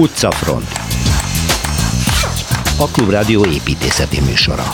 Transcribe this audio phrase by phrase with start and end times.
[0.00, 0.80] Utcafront.
[2.78, 4.64] A Klubrádió építészeti műsora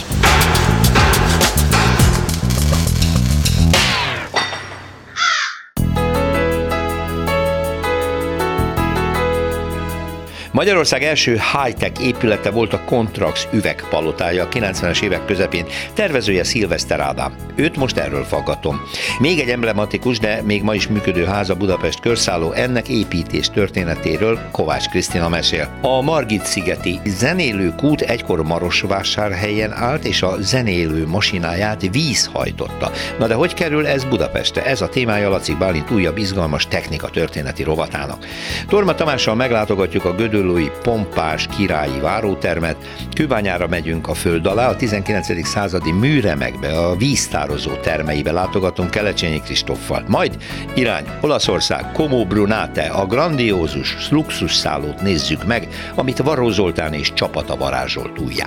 [10.57, 15.65] Magyarország első high-tech épülete volt a Contrax üvegpalotája a 90-es évek közepén,
[15.95, 17.37] tervezője Szilveszter Ádám.
[17.55, 18.81] Őt most erről faggatom.
[19.19, 24.89] Még egy emblematikus, de még ma is működő háza Budapest körszálló, ennek építés történetéről Kovács
[24.89, 25.79] Krisztina mesél.
[25.83, 32.91] A Margit-szigeti zenélő kút egykor Marosvásárhelyen állt, és a zenélő masináját víz hajtotta.
[33.19, 34.65] Na de hogy kerül ez Budapestre?
[34.65, 38.27] Ez a témája Laci Bálint újabb izgalmas technika történeti rovatának.
[38.69, 42.77] Torma Tamással meglátogatjuk a Gödöl Zuglói pompás királyi várótermet,
[43.15, 45.47] Kőbányára megyünk a föld alá, a 19.
[45.47, 50.05] századi műremekbe, a víztározó termeibe látogatunk Kelecsényi Kristoffal.
[50.09, 50.37] Majd
[50.75, 58.19] irány Olaszország, Como Brunate, a grandiózus luxusszállót nézzük meg, amit Varó Zoltán és csapata varázsolt
[58.19, 58.47] újjá.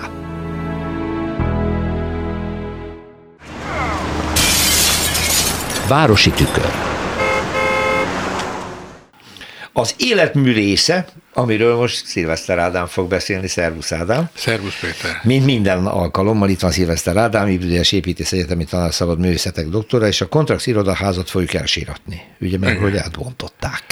[5.88, 6.89] Városi tükör
[9.74, 13.48] az életmű része, amiről most Szilveszter Ádám fog beszélni.
[13.48, 14.30] Szervusz Ádám.
[14.34, 15.20] Szervusz Péter.
[15.24, 20.28] Mint minden alkalommal itt van Szilveszter Ádám, Ibüdélyes Építész Egyetemi Tanárszabad Művészetek doktora, és a
[20.28, 22.22] Kontrax Irodaházat fogjuk elsiratni.
[22.40, 22.82] Ugye meg, Igen.
[22.82, 23.84] hogy átbontották.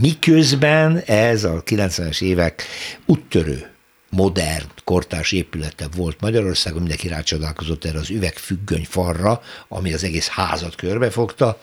[0.00, 2.64] Miközben ez a 90-es évek
[3.06, 3.70] úttörő
[4.10, 10.74] modern, kortárs épülete volt Magyarországon, mindenki rácsodálkozott erre az üvegfüggöny falra, ami az egész házat
[10.74, 11.58] körbefogta,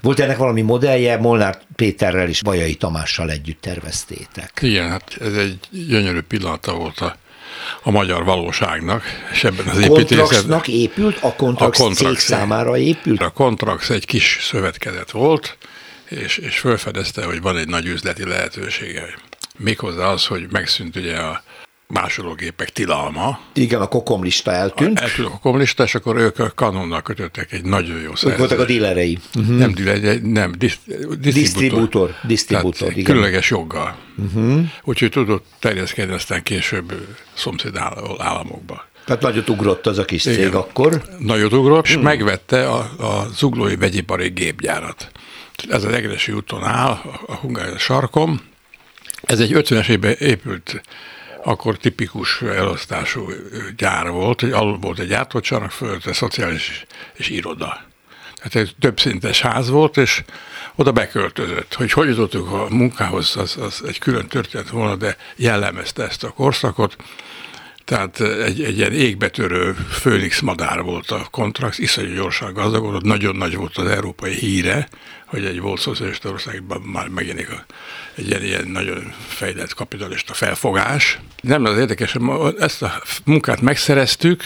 [0.00, 4.52] volt ennek valami modellje, Molnár Péterrel és Bajai Tamással együtt terveztétek.
[4.60, 7.16] Igen, hát ez egy gyönyörű pillanata volt a,
[7.82, 10.62] a magyar valóságnak, és ebben az építészetben...
[10.66, 11.18] épült?
[11.20, 13.20] A Kontrax, a Kontrax cég számára épült?
[13.20, 15.56] A Kontrax egy kis szövetkezet volt,
[16.08, 19.04] és, és felfedezte, hogy van egy nagy üzleti lehetősége.
[19.56, 21.42] Méghozzá az, hogy megszűnt ugye a
[21.88, 23.40] másológépek tilalma.
[23.54, 25.00] Igen, a kokomlista eltűnt.
[25.00, 28.38] Eltűnt a kokomlista, és akkor ők a kanonnal kötöttek egy nagyon jó szerződést.
[28.38, 29.18] voltak a dílerei.
[29.34, 29.56] Uh-huh.
[29.56, 30.54] Nem dílerei, nem,
[31.20, 32.14] disztribútor.
[32.22, 33.04] Disztribútor, igen.
[33.04, 33.96] Különleges joggal.
[34.16, 34.60] Uh-huh.
[34.84, 36.92] Úgyhogy tudott terjeszkedni aztán később
[37.34, 37.76] szomszéd
[38.18, 38.86] államokba.
[39.04, 40.52] Tehát nagyot ugrott az a kis cég Igen.
[40.52, 41.02] akkor.
[41.18, 42.02] Nagyot ugrott, és hmm.
[42.02, 45.10] megvette a, a zuglói vegyipari gépgyárat.
[45.68, 48.40] Ez az Egresi úton áll, a Hungária sarkom.
[49.22, 50.82] Ez egy 50-es évben épült
[51.48, 53.30] akkor tipikus elosztású
[53.76, 57.80] gyár volt, hogy alul volt egy gyártócsanak, fölött szociális és iroda.
[58.36, 60.22] Tehát egy többszintes ház volt, és
[60.74, 61.74] oda beköltözött.
[61.74, 66.30] Hogy hogy jutottunk a munkához, az, az egy külön történet volna, de jellemezte ezt a
[66.30, 66.96] korszakot.
[67.88, 73.56] Tehát egy, egy ilyen égbetörő főnix madár volt a kontrakt, iszonyú gyorsan gazdagodott, nagyon nagy
[73.56, 74.88] volt az európai híre,
[75.26, 77.48] hogy egy volt szocialista országban már megjelenik
[78.14, 81.18] egy ilyen, ilyen nagyon fejlett kapitalista felfogás.
[81.40, 82.16] Nem az érdekes,
[82.58, 84.44] ezt a munkát megszereztük,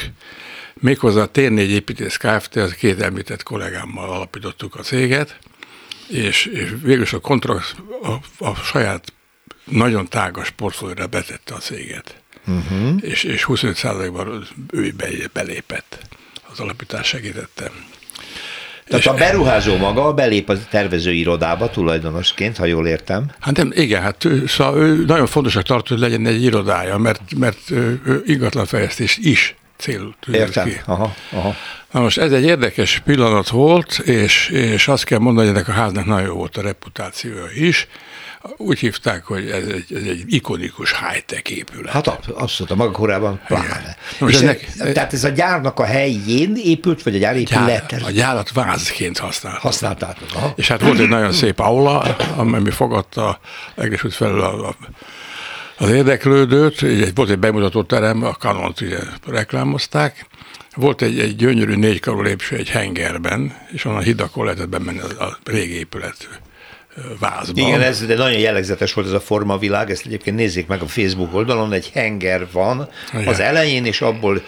[0.75, 2.56] méghozzá a Tér 4 építész Kft.
[2.56, 5.38] az két említett kollégámmal alapítottuk a céget,
[6.08, 9.12] és, és végül a kontrakt a, a saját
[9.64, 12.94] nagyon tágas portfólióra betette a céget uh-huh.
[13.00, 14.94] és, és 25%-ban ő
[15.32, 15.98] belépett,
[16.53, 17.70] az alapítás segítette.
[18.88, 23.31] Tehát a beruházó maga belép a tervezőirodába tulajdonosként, ha jól értem.
[23.41, 27.70] Hát nem, igen, hát szóval ő nagyon fontosak tart, hogy legyen egy irodája, mert, mert
[27.70, 30.69] ő ingatlanfejlesztést is cél Értem.
[30.69, 30.81] Ki.
[30.86, 31.54] Aha, aha.
[31.91, 35.72] Na most ez egy érdekes pillanat volt, és, és azt kell mondani, hogy ennek a
[35.72, 37.86] háznak nagyon jó volt a reputációja is,
[38.56, 41.92] úgy hívták, hogy ez egy, ez egy ikonikus high-tech épület.
[41.92, 43.97] Hát abszolút, a maga korábban pláne.
[44.26, 47.92] És ennek, ez, tehát ez a gyárnak a helyén épült, vagy a gyár épület?
[48.04, 49.62] A gyárat vázként használták.
[49.62, 50.28] Használtátok.
[50.34, 50.52] Aha.
[50.56, 52.00] És hát volt egy nagyon szép aula,
[52.36, 53.41] amely fogadta
[53.76, 54.76] egész felül a, a
[55.78, 60.26] az érdeklődőt, egy, volt egy bemutató terem, a kanont ugye reklámozták,
[60.75, 65.38] volt egy, egy gyönyörű négykarú lépcső egy hengerben, és onnan hidakon lehetett bemenni a, a
[65.44, 66.41] régi épület
[67.19, 67.67] vázban.
[67.67, 71.34] Igen, ez de nagyon jellegzetes volt ez a formavilág, ezt egyébként nézzék meg a Facebook
[71.34, 73.26] oldalon, egy henger van Igen.
[73.26, 74.43] az elején, és abból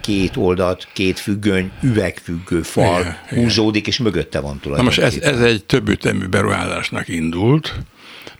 [0.00, 3.92] két oldalt, két függöny, üvegfüggő fal igen, húzódik, igen.
[3.92, 5.04] és mögötte van tulajdonképpen.
[5.04, 7.74] Na most ez, ez egy több ütemű beruházásnak indult,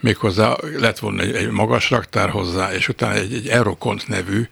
[0.00, 4.48] méghozzá lett volna egy, egy magas raktár hozzá, és utána egy, egy Eurocont nevű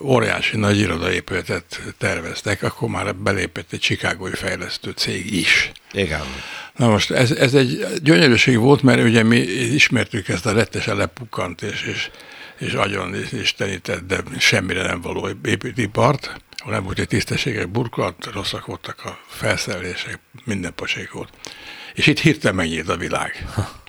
[0.00, 5.72] óriási nagy irodaépületet terveztek, akkor már belépett egy chicagói fejlesztő cég is.
[5.92, 6.22] Igen.
[6.76, 11.62] Na most ez, ez egy gyönyörűség volt, mert ugye mi ismertük ezt a rettesen lepukkant
[11.62, 12.10] és, és,
[12.58, 18.66] és agyon istenített, de semmire nem való építőipart, ahol nem volt egy tisztességes burkolat, rosszak
[18.66, 21.28] voltak a felszerelések, minden pocsék volt.
[21.94, 23.46] És itt hirtelen megnyílt a világ.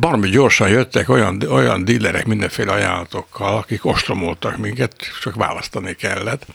[0.00, 6.46] Barmi gyorsan jöttek olyan, olyan dílerek mindenféle ajánlatokkal, akik ostromoltak minket, csak választani kellett.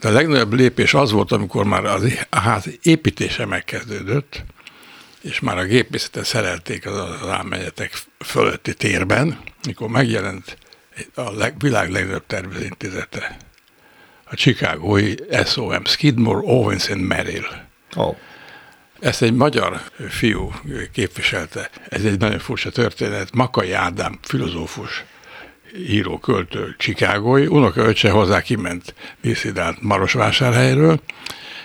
[0.00, 4.44] De a legnagyobb lépés az volt, amikor már az, a ház építése megkezdődött,
[5.20, 10.58] és már a gépészetet szerelték az, az álmenyetek fölötti térben, mikor megjelent
[11.14, 13.36] a leg, világ legnagyobb tervezőintézete,
[14.24, 15.14] a Chicagói
[15.44, 17.46] SOM, Skidmore, Owens and Merrill.
[17.94, 18.16] Oh.
[19.00, 20.52] Ezt egy magyar fiú
[20.92, 21.70] képviselte.
[21.88, 23.34] Ez egy nagyon furcsa történet.
[23.34, 25.04] Makai Ádám, filozófus,
[25.88, 31.00] író, költő, Csikágói, öccse hozzá kiment díszidált Marosvásárhelyről,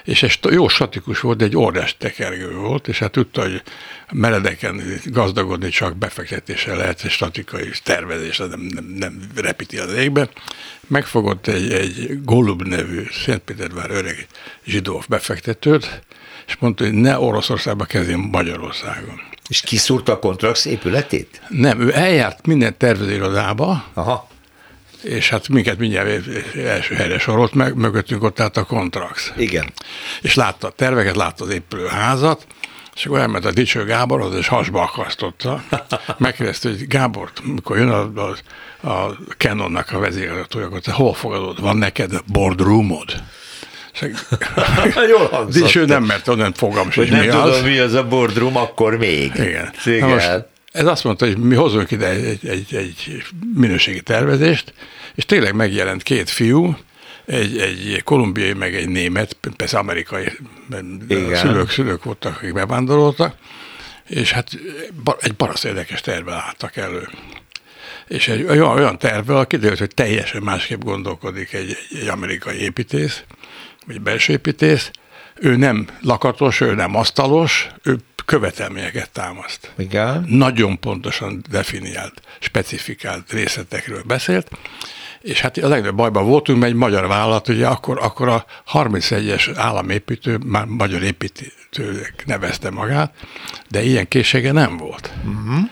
[0.04, 3.62] és ez jó statikus volt, egy óriás tekergő volt, és hát tudta, hogy
[4.12, 10.30] meredeken gazdagodni csak befektetéssel lehet, egy statikai tervezés, nem, nem, nem repíti az égbe.
[10.88, 14.28] Megfogott egy, egy Golub nevű Szentpétervár öreg
[14.66, 16.02] zsidó befektetőt,
[16.52, 19.22] és mondta, hogy ne Oroszországba kezdjen Magyarországon.
[19.50, 21.42] És kiszúrta a Kontrax épületét?
[21.50, 24.28] Nem, ő eljárt minden tervezőirodába, Aha.
[25.02, 29.32] és hát minket mindjárt első helyre sorolt, meg mögöttünk ott állt a Kontrax.
[29.38, 29.74] Igen.
[30.22, 32.48] És látta a terveket, látta az épülőházat,
[32.96, 35.64] és akkor elment a Dicső Gáborhoz, és hasba akasztotta.
[36.18, 38.12] Megkérdezte, hogy Gábor, mikor jön a,
[38.82, 41.62] a, a Canonnak a vezérigazgatója, akkor te hol fogadod?
[41.62, 43.24] Van neked boardroomod?
[45.10, 45.68] Jól hangzott.
[45.68, 47.62] És ő nem mert onnan fogam hogy nem mi tudom, az.
[47.62, 49.32] mi az a boardroom, akkor még.
[49.36, 49.72] Igen.
[49.86, 50.10] Igen.
[50.10, 53.24] most ez azt mondta, hogy mi hozunk ide egy, egy, egy
[53.56, 54.74] minőségi tervezést,
[55.16, 56.78] és tényleg megjelent két fiú,
[57.26, 60.32] egy, egy kolumbiai, meg egy német, persze amerikai
[61.08, 61.36] Igen.
[61.36, 63.36] szülők, szülők voltak, akik bevándoroltak,
[64.08, 64.50] és hát
[65.20, 67.10] egy barasz érdekes tervvel álltak elő.
[68.08, 73.24] És egy olyan, olyan tervvel kiderült, hogy teljesen másképp gondolkodik egy, egy amerikai építész,
[73.88, 74.92] vagy belső építész,
[75.36, 79.72] ő nem lakatos, ő nem asztalos, ő követelményeket támaszt.
[79.78, 80.26] Igen.
[80.28, 84.50] Nagyon pontosan definiált, specifikált részletekről beszélt,
[85.22, 89.52] és hát a legnagyobb bajban voltunk, mert egy magyar vállalat, ugye akkor, akkor a 31-es
[89.56, 93.14] államépítő, már magyar építőnek nevezte magát,
[93.70, 95.12] de ilyen készsége nem volt.
[95.24, 95.70] Uh-huh.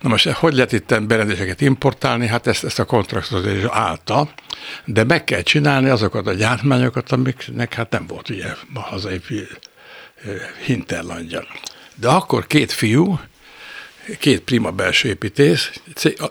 [0.00, 2.26] Na most hogy lehet itt berendezéseket importálni?
[2.26, 4.28] Hát ezt, ezt a kontraktot is állta,
[4.84, 9.20] de meg kell csinálni azokat a gyártmányokat, amiknek hát nem volt ugye a hazai
[10.64, 11.46] hinterlandja.
[11.94, 13.20] De akkor két fiú,
[14.18, 15.80] két prima belső építész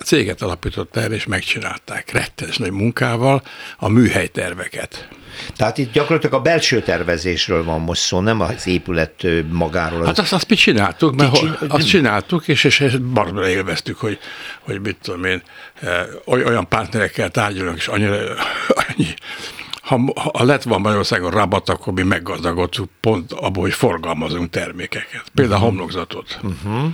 [0.04, 3.44] céget alapított el, és megcsinálták rettenes nagy munkával
[3.78, 5.08] a műhelyterveket.
[5.56, 10.06] Tehát itt gyakorlatilag a belső tervezésről van most szó, nem az épület magáról.
[10.06, 11.58] Hát azt, azt mi csináltuk, mert csin...
[11.68, 14.20] azt csináltuk, és, és ezt baromra élveztük, hogy,
[14.60, 15.42] hogy mit tudom én,
[16.26, 18.16] olyan partnerekkel tárgyalunk, és annyira,
[18.88, 19.08] annyi,
[19.82, 25.24] ha, ha lett van Magyarországon rabat, akkor mi meggazdagodtuk pont abból, hogy forgalmazunk termékeket.
[25.34, 25.70] Például uh-huh.
[25.70, 26.40] homlokzatot.
[26.44, 26.88] Uh-huh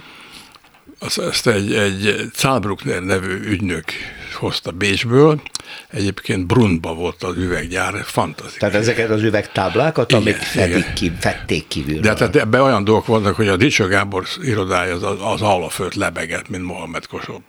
[1.03, 3.85] azt, ezt egy, egy Zahlbruckner nevű ügynök
[4.33, 5.41] hozta Bécsből,
[5.89, 8.59] egyébként Brunba volt az üveggyár, fantasztikus.
[8.59, 11.99] Tehát ezeket az üvegtáblákat, igen, amik fedik ki, fették kívül.
[11.99, 16.49] De tehát ebben olyan dolgok vannak, hogy a Dicső Gábor irodája az, az alafölt lebeget,
[16.49, 17.05] mint Mohamed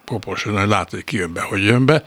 [0.06, 2.04] Kopos, hogy látod, hogy ki jön be, hogy jön be,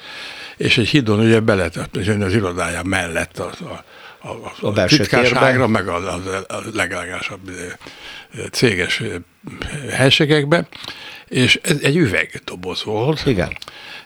[0.58, 1.90] és egy hídon ugye be lehet
[2.22, 3.84] az irodája mellett a, a
[4.28, 7.52] a, a, a titkárságra, meg a, a, a legelegásabb
[8.52, 9.04] céges
[9.90, 10.68] helységekbe,
[11.28, 13.26] és ez egy üvegdoboz volt.
[13.26, 13.58] Igen.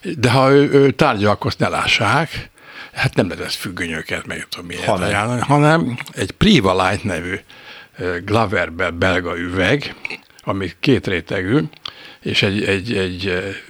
[0.01, 2.49] De ha ő, ő tárgyal, akkor ne lássák,
[2.93, 5.07] hát nem lehet függönyöket, meg tudom miért hanem.
[5.07, 7.39] ajánlani, hanem egy Priva Light nevű
[8.25, 9.95] Glaverbe belga üveg,
[10.43, 11.59] ami két rétegű,
[12.21, 13.27] és egy, egy, egy,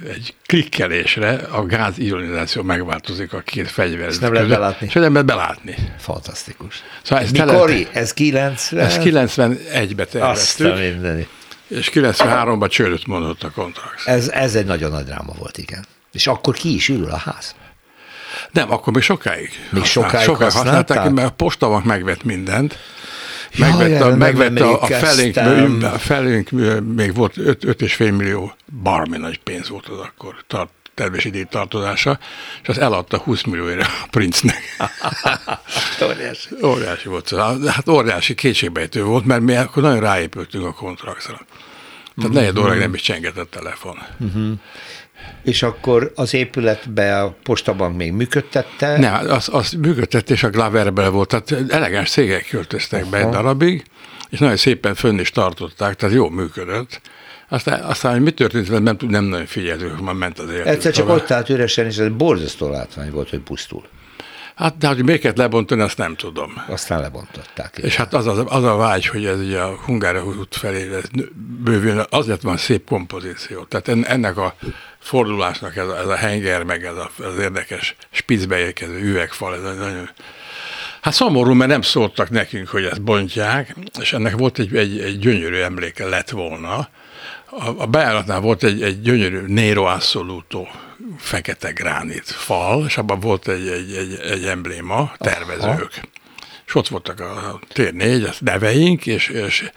[0.09, 4.07] egy klikkelésre a gázionizáció megváltozik a két fegyver.
[4.07, 4.87] Ezt nem lehet belátni.
[4.87, 5.75] És nem lehet belátni.
[5.97, 6.83] Fantasztikus.
[7.01, 7.87] Szóval ez Mikori?
[7.91, 8.85] Ez 90?
[8.85, 10.71] Ez 91-be terveztük.
[10.71, 11.27] Azt mindeni.
[11.69, 14.07] És 93-ban csődöt mondott a kontrakt.
[14.07, 15.85] Ez, ez egy nagyon nagy dráma volt, igen.
[16.11, 17.55] És akkor ki is ül a ház?
[18.51, 19.49] Nem, akkor még sokáig.
[19.69, 22.77] Még sokáig, sokáig használták, használták mert a postabank megvett mindent.
[23.57, 25.37] Megvette, ja, megvette a, a felénk,
[25.83, 26.49] a felénk
[26.95, 32.19] még volt 5,5 millió barmi nagy pénz volt az akkor tart, terves idén tartozása,
[32.61, 34.61] és az eladta 20 millióra a princnek.
[36.09, 36.49] óriási.
[36.63, 37.29] óriási volt.
[37.67, 41.33] Hát óriási kétségbejtő volt, mert mi akkor nagyon ráépültünk a kontraktra.
[41.33, 41.49] Tehát
[42.15, 42.33] uh-huh.
[42.33, 43.97] negyed óráig nem is csengett a telefon.
[44.19, 44.51] Uh-huh.
[45.43, 48.97] És akkor az épületbe a postabank még működtette?
[48.97, 53.09] Nem, az, az működtette, és a Glaverbe volt, tehát elegáns cégek költöztek Aha.
[53.09, 53.83] be egy darabig,
[54.29, 57.01] és nagyon szépen fönn is tartották, tehát jó működött.
[57.49, 60.67] Aztán, aztán hogy mi történt, nem, nem nagyon figyeltük, már ment az élet.
[60.67, 63.83] Egyszer csak ott állt üresen, és ez borzasztó látvány volt, hogy pusztul.
[64.55, 66.63] Hát, de hogy miért lebontani, azt nem tudom.
[66.67, 67.77] Aztán lebontották.
[67.77, 71.03] És hát az, az, az a vágy, hogy ez ugye a Hungária út felé ez
[71.63, 73.63] bővül, azért van szép kompozíció.
[73.63, 74.55] Tehát ennek a
[74.99, 79.77] fordulásnak ez a, ez a henger, meg ez a, az érdekes spicbe érkező üvegfal, ez
[79.77, 80.09] nagyon
[81.01, 85.19] Hát szomorú, mert nem szóltak nekünk, hogy ezt bontják, és ennek volt egy, egy, egy
[85.19, 86.89] gyönyörű emléke lett volna.
[87.49, 90.67] A, a bejáratnál volt egy, egy gyönyörű Nero Assoluto
[91.17, 95.91] fekete gránit fal, és abban volt egy, egy, egy, egy embléma, tervezők.
[95.91, 96.07] Aha.
[96.65, 99.69] És ott voltak a tér négy, a neveink, és, és,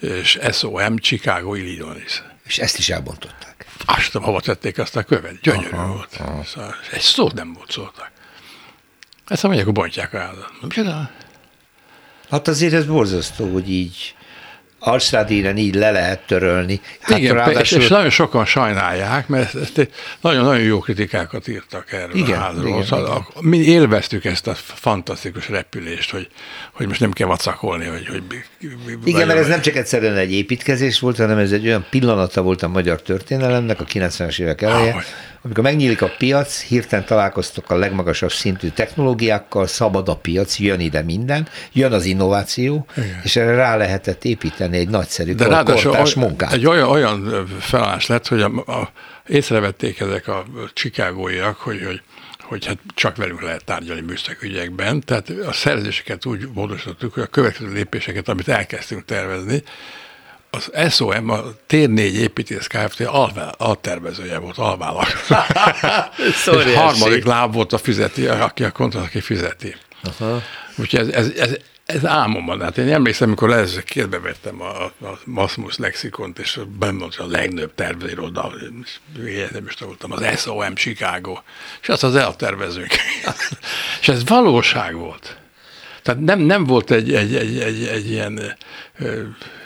[0.00, 2.22] és SOM Chicago Illinois.
[2.44, 3.66] És ezt is elbontották.
[3.84, 5.40] Azt tudom, hova tették azt a követ.
[5.40, 6.16] Gyönyörű aha, volt.
[6.18, 6.44] Aha.
[6.44, 8.10] Szóval egy szót nem volt szóltak.
[9.26, 10.52] Ezt mondják, hogy bontják a házat.
[12.30, 14.14] Hát azért ez borzasztó, hogy így
[14.82, 16.80] Alstradíren így le lehet törölni.
[17.00, 17.78] Hát Igen, ráadásul...
[17.78, 19.54] és, és nagyon sokan sajnálják, mert
[20.20, 22.68] nagyon-nagyon jó kritikákat írtak erről igen, a házról.
[22.68, 23.50] Igen, szóval igen.
[23.50, 26.28] Mi élveztük ezt a fantasztikus repülést, hogy,
[26.72, 28.06] hogy most nem kell vacakolni, hogy...
[28.06, 28.22] hogy
[29.04, 32.62] igen, mert ez nem csak egyszerűen egy építkezés volt, hanem ez egy olyan pillanata volt
[32.62, 35.02] a magyar történelemnek a 90-es évek eleje, ah,
[35.42, 41.02] amikor megnyílik a piac, hirtelen találkoztok a legmagasabb szintű technológiákkal, szabad a piac, jön ide
[41.02, 43.20] minden, jön az innováció, Igen.
[43.22, 46.52] és erre rá lehetett építeni egy nagyszerű De kortárs munkát.
[46.52, 48.90] Egy olyan, olyan felállás lett, hogy a, a,
[49.26, 52.02] észrevették ezek a csikágóiak, hogy, hogy
[52.50, 57.72] hogy hát csak velünk lehet tárgyalni műszakügyekben, tehát a szerzéseket úgy módosítottuk, hogy a következő
[57.72, 59.62] lépéseket, amit elkezdtünk tervezni,
[60.50, 63.00] az SOM, a Tér 4 építész Kft.
[63.00, 65.06] Alvá, altervezője volt, alvállal.
[66.46, 69.76] Egy harmadik láb volt a fizeti, aki a kontrat, aki fizeti.
[70.02, 70.42] Aha.
[70.76, 72.60] Úgyhogy ez, ez, ez, ez álmomban.
[72.60, 77.26] Hát én emlékszem, amikor először kézbe vettem a, a Masmus lexikont, és benne volt a
[77.26, 78.52] legnagyobb tervezőiroda,
[79.52, 81.38] nem is voltam, az SOM Chicago,
[81.82, 82.96] és azt az eltervezők.
[84.00, 85.39] és ez valóság volt.
[86.02, 88.56] Tehát nem, nem volt egy, egy, egy, egy, egy ilyen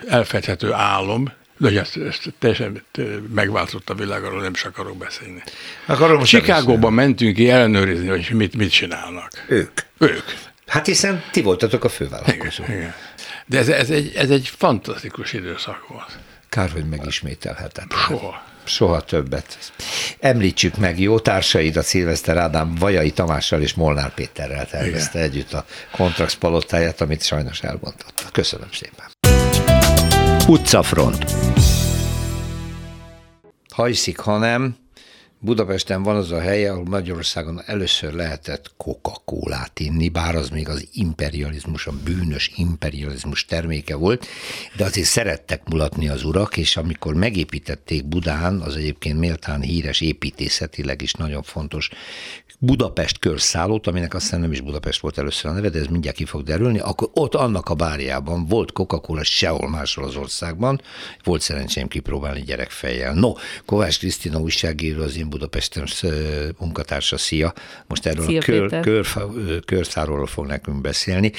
[0.08, 2.82] elfedhető álom, de ezt, ezt teljesen
[3.34, 5.42] megváltozott a világ, arról nem is akarok beszélni.
[5.86, 9.44] Akarom Chicagóban mentünk ki ellenőrizni, hogy mit, mit csinálnak.
[9.48, 9.80] Ők.
[9.98, 10.24] Ők.
[10.66, 12.68] Hát hiszen ti voltatok a fővállalkozók.
[12.68, 12.94] Igen, igen.
[13.46, 16.18] De ez, ez, egy, ez egy fantasztikus időszak volt.
[16.48, 17.98] Kár, hogy megismételhetetlen.
[17.98, 18.44] Soha.
[18.64, 19.58] Soha többet.
[20.20, 25.30] Említsük meg jó társaid, a Szilveszter Ádám Vajai Tamással és Molnár Péterrel tervezte Igen.
[25.30, 28.24] együtt a Kontrax palotáját, amit sajnos elmondott.
[28.32, 29.06] Köszönöm szépen.
[30.48, 31.24] Utcafront.
[33.74, 34.76] Ha hiszik, ha nem,
[35.38, 39.22] Budapesten van az a hely, ahol Magyarországon először lehetett coca
[39.74, 44.26] inni, bár az még az imperializmus, a bűnös imperializmus terméke volt,
[44.76, 51.02] de azért szerettek mulatni az urak, és amikor megépítették Budán, az egyébként méltán híres építészetileg
[51.02, 51.90] is nagyon fontos
[52.58, 56.24] Budapest körszállót, aminek aztán nem is Budapest volt először a neve, de ez mindjárt ki
[56.24, 60.80] fog derülni, akkor ott annak a bárjában volt Coca-Cola sehol máshol az országban,
[61.22, 63.14] volt szerencsém kipróbálni gyerekfejjel.
[63.14, 63.32] No,
[63.64, 65.86] Kovács Krisztina újságíró, az én Budapesten
[66.58, 67.52] munkatársa, szia!
[67.86, 69.06] Most erről szia, a kör, kör,
[69.64, 71.32] körszáról fog nekünk beszélni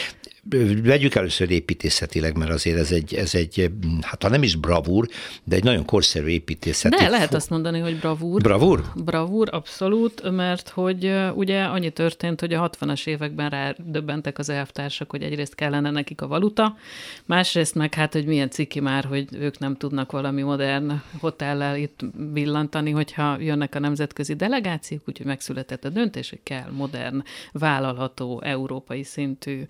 [0.83, 3.71] vegyük először építészetileg, mert azért ez egy, ez egy,
[4.01, 5.07] hát ha nem is bravúr,
[5.43, 7.03] de egy nagyon korszerű építészeti.
[7.03, 8.41] Ne, lehet azt mondani, hogy bravúr.
[8.41, 8.83] Bravúr?
[8.95, 15.21] Bravúr, abszolút, mert hogy ugye annyi történt, hogy a 60-as években rádöbbentek az elvtársak, hogy
[15.21, 16.77] egyrészt kellene nekik a valuta,
[17.25, 22.05] másrészt meg hát, hogy milyen ciki már, hogy ők nem tudnak valami modern hotellel itt
[22.33, 29.03] billantani, hogyha jönnek a nemzetközi delegációk, úgyhogy megszületett a döntés, hogy kell modern, vállalható, európai
[29.03, 29.61] szintű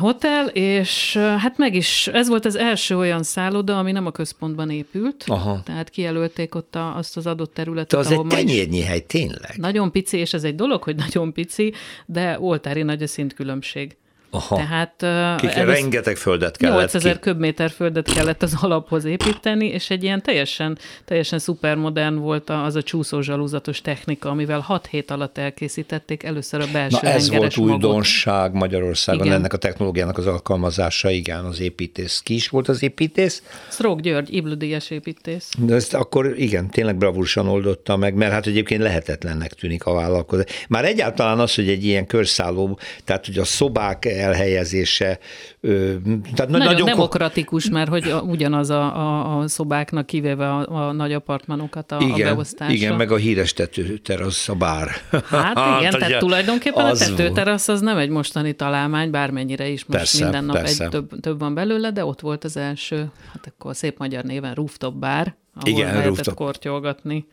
[0.00, 4.70] hotel, és hát meg is, ez volt az első olyan szálloda, ami nem a központban
[4.70, 5.60] épült, Aha.
[5.64, 7.90] tehát kijelölték ott a, azt az adott területet.
[7.90, 9.54] De az egy tenyérnyi hely, tényleg?
[9.56, 11.72] Nagyon pici, és ez egy dolog, hogy nagyon pici,
[12.06, 13.96] de oltári nagy a szintkülönbség.
[14.30, 14.56] Aha.
[14.56, 14.94] Tehát
[15.40, 17.20] Kik, ez rengeteg földet kellett 8000 ki.
[17.20, 22.82] köbméter földet kellett az alaphoz építeni, és egy ilyen teljesen, teljesen szupermodern volt az a
[22.82, 28.52] csúszó zsalúzatos technika, amivel 6 hét alatt elkészítették először a belső Na ez volt újdonság
[28.52, 29.38] Magyarországon, igen.
[29.38, 32.20] ennek a technológiának az alkalmazása, igen, az építész.
[32.24, 33.42] Ki is volt az építész?
[33.68, 35.50] Szrók György, Ibludíjas építész.
[35.58, 40.46] De ezt akkor igen, tényleg bravúrosan oldotta meg, mert hát egyébként lehetetlennek tűnik a vállalkozás.
[40.68, 45.18] Már egyáltalán az, hogy egy ilyen körszálló, tehát hogy a szobák elhelyezése.
[45.60, 51.12] Tehát nagyon, nagyon demokratikus, mert hogy ugyanaz a, a, a szobáknak kivéve a, a nagy
[51.12, 52.72] apartmanokat a, igen, a beosztása.
[52.72, 54.88] Igen, meg a híres tetőterasz, a bár.
[55.28, 60.22] Hát igen, tehát tulajdonképpen a tetőterasz az nem egy mostani találmány, bármennyire is most persze,
[60.22, 60.84] minden nap persze.
[60.84, 64.54] egy több, több van belőle, de ott volt az első, hát akkor szép magyar néven
[64.54, 66.34] rooftop bár, ahol igen, lehetett rooftop.
[66.34, 67.26] kortyolgatni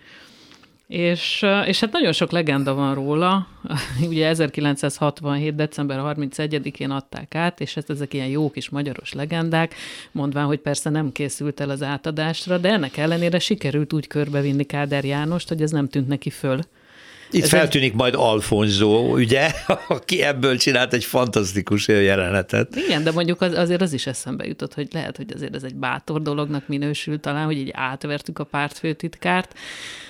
[0.88, 3.48] És, és hát nagyon sok legenda van róla.
[4.10, 5.56] Ugye 1967.
[5.56, 9.76] december 31-én adták át, és hát ezek ilyen jó kis magyaros legendák,
[10.12, 15.04] mondván, hogy persze nem készült el az átadásra, de ennek ellenére sikerült úgy körbevinni Káder
[15.04, 16.60] Jánost, hogy ez nem tűnt neki föl.
[17.32, 17.98] Itt Ez feltűnik egy...
[17.98, 19.52] majd Alfonzó, ugye,
[19.88, 22.76] aki ebből csinált egy fantasztikus jelenetet.
[22.76, 25.76] Igen, de mondjuk az, azért az is eszembe jutott, hogy lehet, hogy azért ez egy
[25.76, 29.54] bátor dolognak minősül talán, hogy így átvertük a pártfőtitkárt,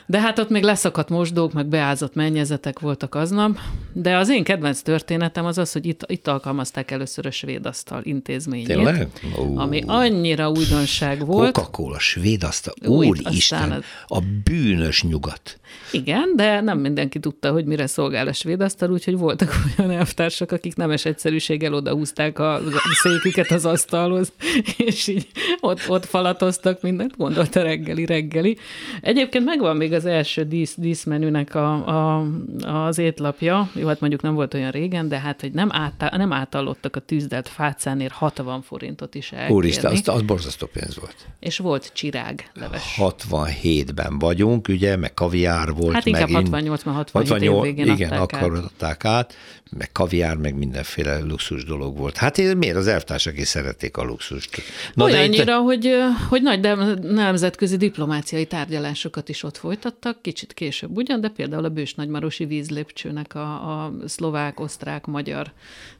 [0.05, 3.57] de hát ott még leszakadt mosdók, meg beázott mennyezetek voltak aznap,
[3.93, 8.01] de az én kedvenc történetem az az, hogy itt, itt alkalmazták először a svéd asztal
[8.03, 8.67] intézményét.
[8.67, 9.07] Tényleg?
[9.55, 11.53] Ami annyira újdonság volt.
[11.53, 13.83] Coca-Cola, svéd asztal, úristen, az...
[14.07, 15.59] a bűnös nyugat.
[15.91, 20.51] Igen, de nem mindenki tudta, hogy mire szolgál a svéd asztal, úgyhogy voltak olyan elvtársak,
[20.51, 22.61] akik nemes egyszerűséggel odahúzták a
[23.03, 24.31] széküket az asztalhoz,
[24.77, 25.27] és így
[25.61, 28.57] ott, ott falatoztak mindent, gondolta reggeli, reggeli.
[29.01, 31.71] Egyébként megvan még az első dísz, díszmenünek a,
[32.17, 32.25] a,
[32.63, 36.33] az étlapja, jó, hát mondjuk nem volt olyan régen, de hát, hogy nem, át, nem
[36.33, 39.55] átallottak a tűzdelt fácánért 60 forintot is elkérni.
[39.55, 41.15] Úristen, az, az borzasztó pénz volt.
[41.39, 42.95] És volt csirág leves.
[42.97, 45.93] 67-ben vagyunk, ugye, meg kaviár volt.
[45.93, 49.35] Hát inkább 68 67 68, év igen, akkor adták át
[49.77, 52.17] meg kaviár, meg mindenféle luxus dolog volt.
[52.17, 54.61] Hát miért az elvtársak is szerették a luxust?
[54.93, 55.44] Na, Olyannyira, itt...
[55.53, 55.93] hogy,
[56.29, 56.59] hogy nagy
[57.01, 63.35] nemzetközi diplomáciai tárgyalásokat is ott folytattak, kicsit később ugyan, de például a Bős Nagymarosi vízlépcsőnek
[63.35, 65.51] a, a szlovák, osztrák, magyar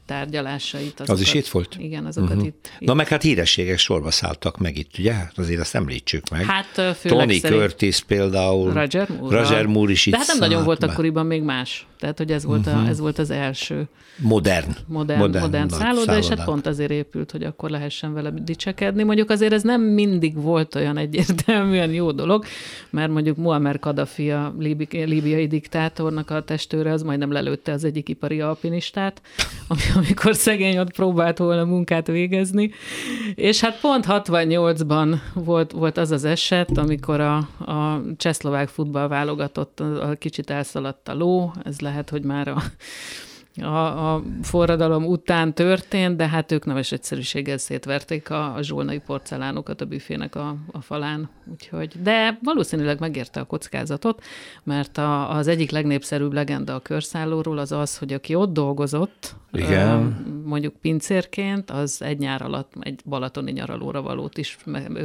[0.06, 1.00] tárgyalásait.
[1.00, 1.76] Azokat, az is itt volt?
[1.78, 2.46] Igen, azokat uh-huh.
[2.46, 2.86] itt, itt.
[2.88, 5.12] Na meg hát hírességek sorba szálltak meg itt, ugye?
[5.12, 6.44] Hát azért azt említsük meg.
[6.44, 8.72] Hát főleg Tony Curtis például.
[8.72, 9.38] Roger Moore.
[9.38, 11.86] Roger Moore is itt De hát nem nagyon volt akkoriban még más.
[11.98, 12.84] Tehát, hogy ez volt, uh-huh.
[12.84, 13.88] a, ez volt az első.
[14.18, 14.76] Modern.
[14.86, 19.02] Modern, modern, modern szálloda, és hát pont azért épült, hogy akkor lehessen vele dicsekedni.
[19.02, 22.44] Mondjuk azért ez nem mindig volt olyan egyértelműen jó dolog,
[22.90, 24.54] mert mondjuk Muammar Kadhafi, a
[24.90, 29.20] líbiai diktátornak a testőre, az majdnem lelőtte az egyik ipari alpinistát,
[29.68, 32.70] ami, amikor szegény ott próbált volna munkát végezni.
[33.34, 37.36] És hát pont 68-ban volt, volt az az eset, amikor a,
[37.72, 42.62] a csehszlovák futball válogatott, a, kicsit elszaladt a ló, ez lehet, hogy már a
[43.62, 49.80] a, a forradalom után történt, de hát ők neves egyszerűséggel szétverték a, a zsolnai porcelánokat
[49.80, 51.28] a büfének a, a falán.
[51.50, 54.22] Úgyhogy, de valószínűleg megérte a kockázatot,
[54.62, 60.26] mert a, az egyik legnépszerűbb legenda a körszállóról az az, hogy aki ott dolgozott, Igen.
[60.44, 64.56] mondjuk pincérként, az egy nyár alatt egy balatoni nyaralóra valót is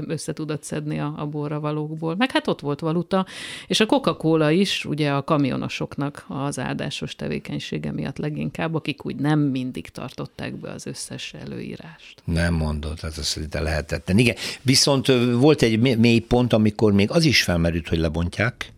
[0.08, 2.16] össze tudott szedni a, a borra valókból.
[2.16, 3.26] Meg hát ott volt valuta,
[3.68, 9.16] és a Coca-Cola is ugye a kamionosoknak az áldásos tevékenysége miatt legjobb leginkább, akik úgy
[9.16, 12.22] nem mindig tartották be az összes előírást.
[12.24, 14.18] Nem mondod, hát ez szinte lehetetlen.
[14.18, 18.72] Igen, viszont volt egy mély pont, amikor még az is felmerült, hogy lebontják,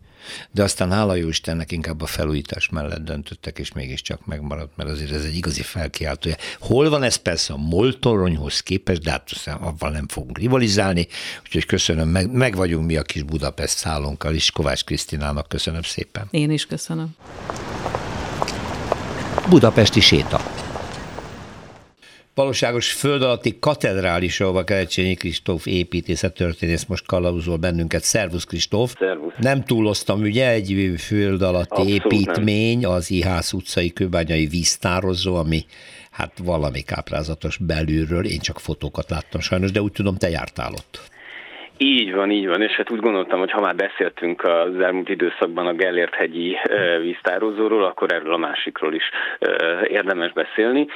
[0.50, 5.12] de aztán hála jó Istennek inkább a felújítás mellett döntöttek, és mégiscsak megmaradt, mert azért
[5.12, 6.34] ez egy igazi felkiáltója.
[6.58, 11.06] Hol van ez persze a moltoronyhoz képest, de hát avval nem fogunk rivalizálni,
[11.42, 16.28] úgyhogy köszönöm, meg, meg vagyunk mi a kis Budapest szállónkkal is, Kovács Krisztinának köszönöm szépen.
[16.30, 17.16] Én is köszönöm.
[19.48, 20.40] Budapesti séta.
[22.34, 28.02] Valóságos föld alatti katedrális, ahova Kerecsényi Kristóf építészettörténész most kalauzol bennünket.
[28.02, 28.94] Szervusz Kristóf!
[28.98, 29.32] Szervusz!
[29.38, 32.90] Nem túloztam, ugye, egy föld alatti Abszolút építmény, nem.
[32.90, 35.64] az Ihász utcai kőbányai víztározó, ami
[36.10, 41.00] hát valami káprázatos belülről, én csak fotókat láttam sajnos, de úgy tudom, te jártál ott.
[41.78, 45.66] Így van, így van, és hát úgy gondoltam, hogy ha már beszéltünk az elmúlt időszakban
[45.66, 46.56] a Gellért-hegyi
[47.00, 49.10] víztározóról, akkor erről a másikról is
[49.84, 50.86] érdemes beszélni.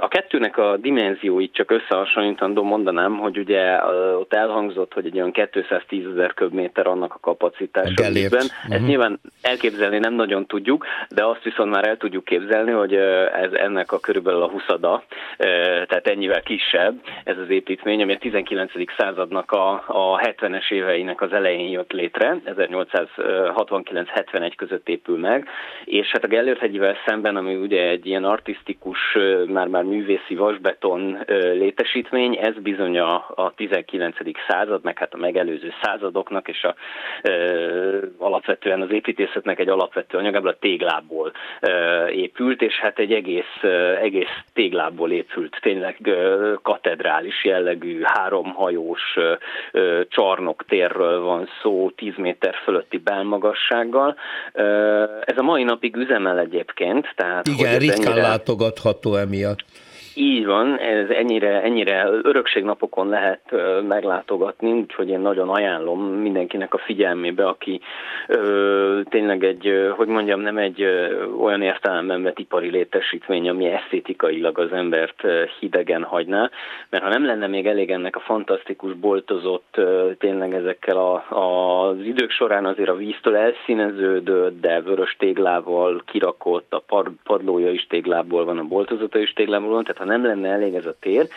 [0.00, 3.84] A kettőnek a dimenzióit csak összehasonlítandó mondanám, hogy ugye
[4.18, 8.02] ott elhangzott, hogy egy olyan 210 ezer köbméter annak a kapacitása.
[8.02, 8.34] Gellért.
[8.34, 8.86] Ezt uh-huh.
[8.86, 12.94] nyilván elképzelni nem nagyon tudjuk, de azt viszont már el tudjuk képzelni, hogy
[13.42, 15.04] ez ennek a körülbelül a huszada,
[15.86, 18.72] tehát ennyivel kisebb ez az építmény, ami a 19.
[18.96, 25.48] századnak a, a a 70-es éveinek az elején jött létre, 1869-71 között épül meg,
[25.84, 29.16] és hát a Gellért hegyivel szemben, ami ugye egy ilyen artistikus,
[29.46, 31.18] már-már művészi vasbeton
[31.52, 34.16] létesítmény, ez bizony a, a 19.
[34.48, 36.74] század, meg hát a megelőző századoknak, és a,
[37.22, 37.32] e,
[38.18, 41.70] alapvetően az építészetnek egy alapvető anyagából a téglából e,
[42.10, 43.62] épült, és hát egy egész,
[44.00, 45.96] egész téglából épült, tényleg
[46.62, 49.16] katedrális jellegű, háromhajós
[50.08, 54.16] csarnoktérről van szó, 10 méter fölötti belmagassággal.
[55.24, 57.12] Ez a mai napig üzemel egyébként.
[57.16, 58.28] Tehát, Igen, ritkán ennyire...
[58.28, 59.64] látogatható emiatt.
[60.18, 63.40] Így van, ez ennyire, ennyire örökségnapokon lehet
[63.88, 67.80] meglátogatni, úgyhogy én nagyon ajánlom mindenkinek a figyelmébe, aki
[68.28, 74.58] ö, tényleg egy, hogy mondjam, nem egy ö, olyan értelemben vett ipari létesítmény, ami esztétikailag
[74.58, 75.22] az embert
[75.60, 76.50] hidegen hagyná,
[76.90, 81.88] mert ha nem lenne még elég ennek a fantasztikus boltozott, ö, tényleg ezekkel a, a,
[81.88, 87.86] az idők során azért a víztől elszíneződött, de vörös téglával kirakott, a pad, padlója is
[87.86, 91.28] téglából van, a boltozata is téglából van, tehát nem lenne elég ez a tér,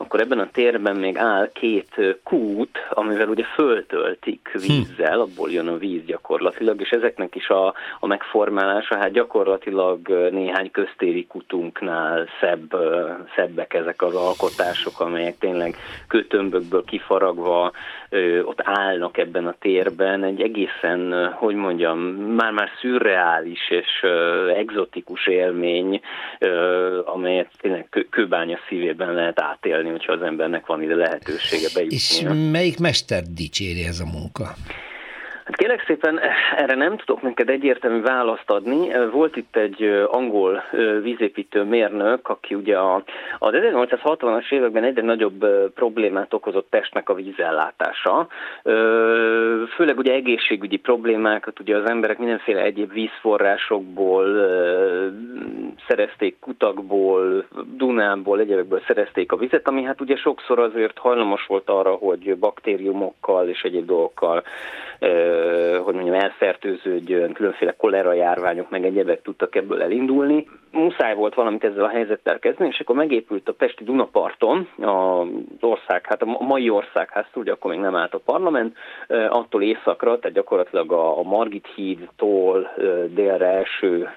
[0.00, 5.76] akkor ebben a térben még áll két kút, amivel ugye föltöltik vízzel, abból jön a
[5.76, 12.76] víz gyakorlatilag, és ezeknek is a, a megformálása, hát gyakorlatilag néhány köztéri kutunknál szebb,
[13.36, 15.76] szebbek ezek az alkotások, amelyek tényleg
[16.08, 17.72] kötömbökből kifaragva
[18.44, 21.98] ott állnak ebben a térben, egy egészen, hogy mondjam,
[22.36, 24.06] már-már szürreális és
[24.56, 26.00] egzotikus élmény,
[27.04, 31.96] amelyet tényleg kőbánya szívében lehet átélni, hogyha az embernek van ide lehetősége bejutni.
[31.96, 34.54] És melyik mester dicséri ez a munka?
[35.44, 36.20] Hát kérlek szépen,
[36.56, 38.88] erre nem tudok neked egyértelmű választ adni.
[39.12, 40.62] Volt itt egy angol
[41.02, 43.02] vízépítő mérnök, aki ugye a,
[43.38, 48.26] az 1860-as években egyre nagyobb problémát okozott Pestnek a vízellátása.
[49.74, 54.24] Főleg ugye egészségügyi problémákat, ugye az emberek mindenféle egyéb vízforrásokból
[55.88, 57.44] szerezték kutakból,
[57.76, 63.48] Dunából, egyébekből szerezték a vizet, ami hát ugye sokszor azért hajlamos volt arra, hogy baktériumokkal
[63.48, 64.42] és egyéb dolgokkal
[65.84, 70.46] hogy mondjam, elfertőződjön, különféle kolera járványok, meg egyebek tudtak ebből elindulni.
[70.72, 75.26] Muszáj volt valamit ezzel a helyzettel kezdeni, és akkor megépült a Pesti Dunaparton az
[75.60, 78.76] ország, hát a mai országház, ugye akkor még nem állt a parlament,
[79.28, 82.70] attól északra, tehát gyakorlatilag a Margit hídtól
[83.14, 84.08] délre első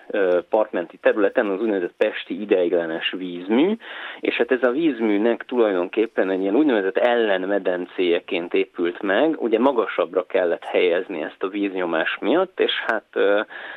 [0.49, 3.77] partmenti területen az úgynevezett Pesti ideiglenes vízmű,
[4.19, 10.63] és hát ez a vízműnek tulajdonképpen egy ilyen úgynevezett ellenmedencéjeként épült meg, ugye magasabbra kellett
[10.63, 13.05] helyezni ezt a víznyomás miatt, és hát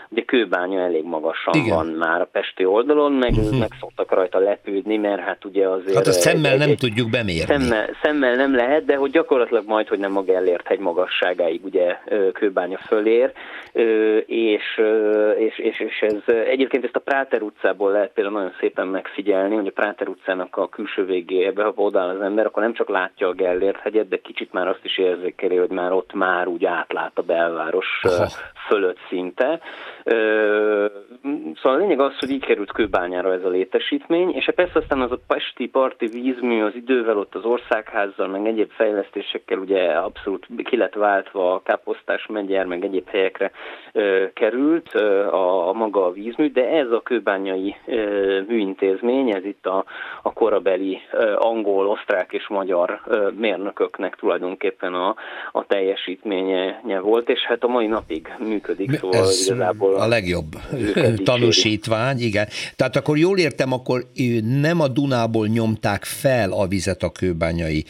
[0.08, 1.74] ugye kőbánya elég magasan Igen.
[1.74, 3.58] van már a Pesti oldalon, meg, uh-huh.
[3.58, 5.96] meg szoktak rajta lepődni, mert hát ugye azért...
[5.96, 7.54] Hát a szemmel egy, nem egy, tudjuk bemérni.
[7.54, 11.98] Szemmel, szemmel nem lehet, de hogy gyakorlatilag majd, hogy nem a Gellért hegy magasságáig ugye
[12.32, 13.32] kőbánya fölér,
[14.26, 14.80] és,
[15.38, 19.66] és, és, és ez egyébként ezt a Práter utcából lehet például nagyon szépen megfigyelni, hogy
[19.66, 23.32] a Práter utcának a külső végébe, ha odáll az ember, akkor nem csak látja a
[23.32, 27.22] Gellért hegyet, de kicsit már azt is érzékeli, hogy már ott már úgy átlát a
[27.22, 28.26] belváros Aha.
[28.68, 29.60] fölött szinte.
[31.54, 35.10] Szóval a lényeg az, hogy így került kőbányára ez a létesítmény, és persze aztán az
[35.10, 40.76] a pesti parti vízmű az idővel ott az országházzal, meg egyéb fejlesztésekkel ugye abszolút ki
[40.76, 43.50] lett váltva a Káposztás megyer, meg egyéb helyekre
[44.32, 47.76] került a, a maga a vízmű, de ez a kőbányai
[48.46, 49.84] műintézmény, ez itt a,
[50.22, 51.00] a korabeli
[51.36, 53.00] angol, osztrák és magyar
[53.36, 55.14] mérnököknek tulajdonképpen a,
[55.52, 60.46] a teljesítménye volt, és hát a mai napig működik, szóval ez igazából a legjobb
[61.30, 62.46] tanúsítvány, igen.
[62.76, 64.02] Tehát akkor jól értem, akkor
[64.60, 67.84] nem a Dunából nyomták fel a vizet a kőbányai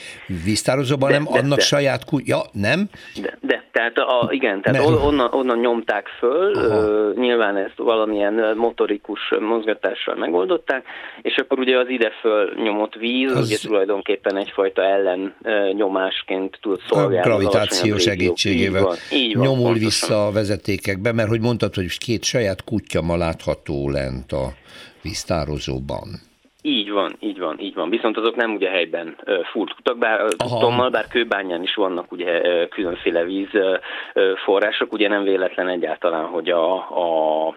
[0.44, 1.64] víztározóban, hanem de, annak de.
[1.64, 2.18] saját kú...
[2.24, 2.88] Ja, nem?
[3.22, 5.02] De, de tehát a, igen, tehát Mert...
[5.02, 7.12] onnan, onnan nyomták föl, Aha.
[7.14, 10.84] nyilván ezt valamilyen motorikus mozgatással megoldották,
[11.22, 13.46] és akkor ugye az ide föl nyomott víz, az...
[13.46, 15.34] ugye tulajdonképpen egyfajta ellen
[15.72, 17.18] nyomásként tud szolgálni.
[17.18, 19.84] A gravitáció segítségével így van, nyomul pontosan.
[19.84, 24.52] vissza a vezetékekbe, mert hogy mondtad, hogy két saját kutya ma látható lent a
[25.02, 26.20] víztározóban.
[26.66, 27.90] Így van, így van, így van.
[27.90, 29.16] Viszont azok nem ugye helyben
[29.52, 36.48] kutak, bár tudtommal, bár kőbányán is vannak ugye különféle vízforrások, ugye nem véletlen egyáltalán, hogy
[36.48, 37.54] a, a, a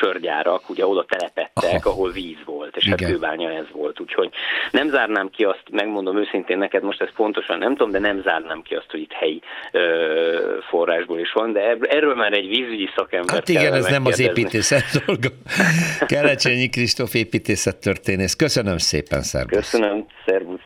[0.00, 1.90] sörgyárak ugye oda telepettek, Aha.
[1.90, 3.10] ahol víz volt, és hát Igen.
[3.10, 4.00] hát kőbánya ez volt.
[4.00, 4.30] Úgyhogy
[4.70, 8.62] nem zárnám ki azt, megmondom őszintén neked, most ezt pontosan nem tudom, de nem zárnám
[8.62, 9.40] ki azt, hogy itt helyi
[9.72, 14.20] ö, forrásból is van, de erről már egy vízügyi szakember Hát igen, ez nem az
[14.20, 15.28] építészet dolga.
[16.06, 18.34] Kelecsényi Kristóf építészet történész.
[18.34, 19.70] Köszönöm szépen, szervusz.
[19.70, 20.62] Köszönöm, szervusz.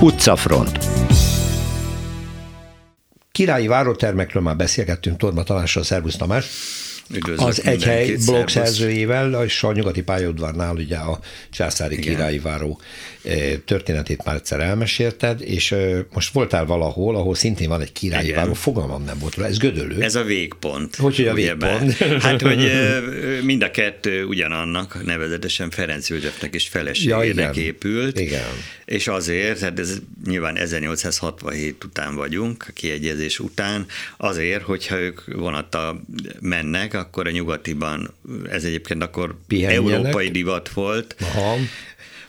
[0.00, 0.78] Utcafront.
[3.32, 6.46] Királyi várótermekről már beszélgettünk Torma Tamással, szervusz Tamás.
[7.10, 11.18] Üdvözlök az Egyhely blog szerzőjével, és a nyugati pályaudvarnál ugye a
[11.50, 12.14] császári Igen.
[12.14, 12.80] királyi váró
[13.64, 15.74] történetét már egyszer elmesélted, és
[16.12, 18.36] most voltál valahol, ahol szintén van egy királyi Igen.
[18.36, 20.02] váró, fogalmam nem volt róla, ez Gödölő.
[20.02, 20.96] Ez a végpont.
[20.96, 21.92] Hogy, hogy a végpont?
[21.96, 22.70] Hát, hogy
[23.42, 27.54] mind a kettő ugyanannak, nevezetesen Ferenc Józsefnek és feleségének ja, igen.
[27.54, 28.20] épült.
[28.20, 28.42] Igen
[28.84, 36.04] és azért, hát ez nyilván 1867 után vagyunk, a kiegyezés után, azért, hogyha ők vonattal
[36.40, 38.14] mennek, akkor a nyugatiban,
[38.50, 39.92] ez egyébként akkor Pihenjenek.
[39.92, 41.56] európai divat volt, Aha.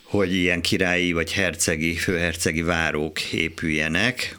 [0.03, 4.37] hogy ilyen királyi vagy hercegi, főhercegi várók épüljenek,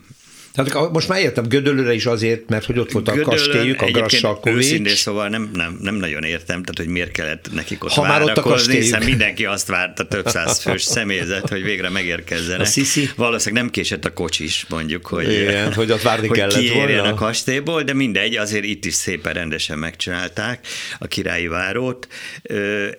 [0.57, 3.85] Tehát most már értem, Gödöllőre is azért, mert hogy ott volt a Gödöllön kastélyük, a
[3.85, 4.07] egyébként
[4.47, 4.99] Őszintén Grassalkovics.
[4.99, 8.37] szóval nem, nem, nem nagyon értem, tehát hogy miért kellett nekik ott Ha már ott
[8.37, 8.83] a kastélyük.
[8.83, 12.61] hiszen mindenki azt várta, több száz fős személyzet, hogy végre megérkezzenek.
[12.61, 13.11] A Sisi?
[13.17, 17.03] Valószínűleg nem késett a kocsis, mondjuk, hogy, Igen, hogy ott várni hogy kellett volna.
[17.03, 20.67] a kastélyból, de mindegy, azért itt is szépen rendesen megcsinálták
[20.99, 22.09] a királyi várót.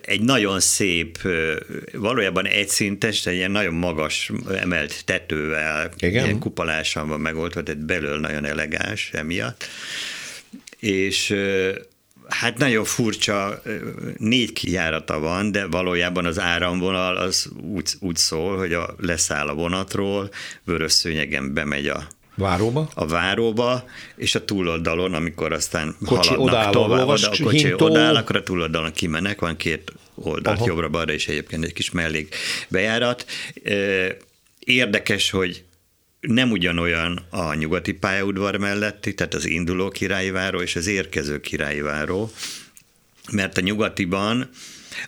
[0.02, 1.18] Egy nagyon szép,
[1.92, 6.24] valójában egyszintes, de ilyen nagyon magas emelt tetővel, Igen.
[6.24, 9.64] ilyen kupalásan van megoldva, tehát belül nagyon elegáns emiatt.
[10.78, 11.34] És
[12.28, 13.62] hát nagyon furcsa,
[14.16, 19.54] négy kijárata van, de valójában az áramvonal az úgy, úgy szól, hogy a, leszáll a
[19.54, 20.30] vonatról,
[20.64, 22.88] vörös szőnyegen bemegy a Váróba.
[22.94, 23.84] a váróba,
[24.16, 27.86] és a túloldalon, amikor aztán Kocsi haladnak odáll tovább, lovas oda, a kocsi hintó.
[27.86, 32.34] odáll, akkor a túloldalon kimennek, van két oldalt, jobbra-balra is egyébként egy kis mellék
[32.68, 33.26] bejárat.
[34.58, 35.64] Érdekes, hogy
[36.20, 41.80] nem ugyanolyan a nyugati pályaudvar melletti, tehát az induló királyi váró és az érkező királyi
[41.80, 42.30] váró,
[43.32, 44.50] mert a nyugatiban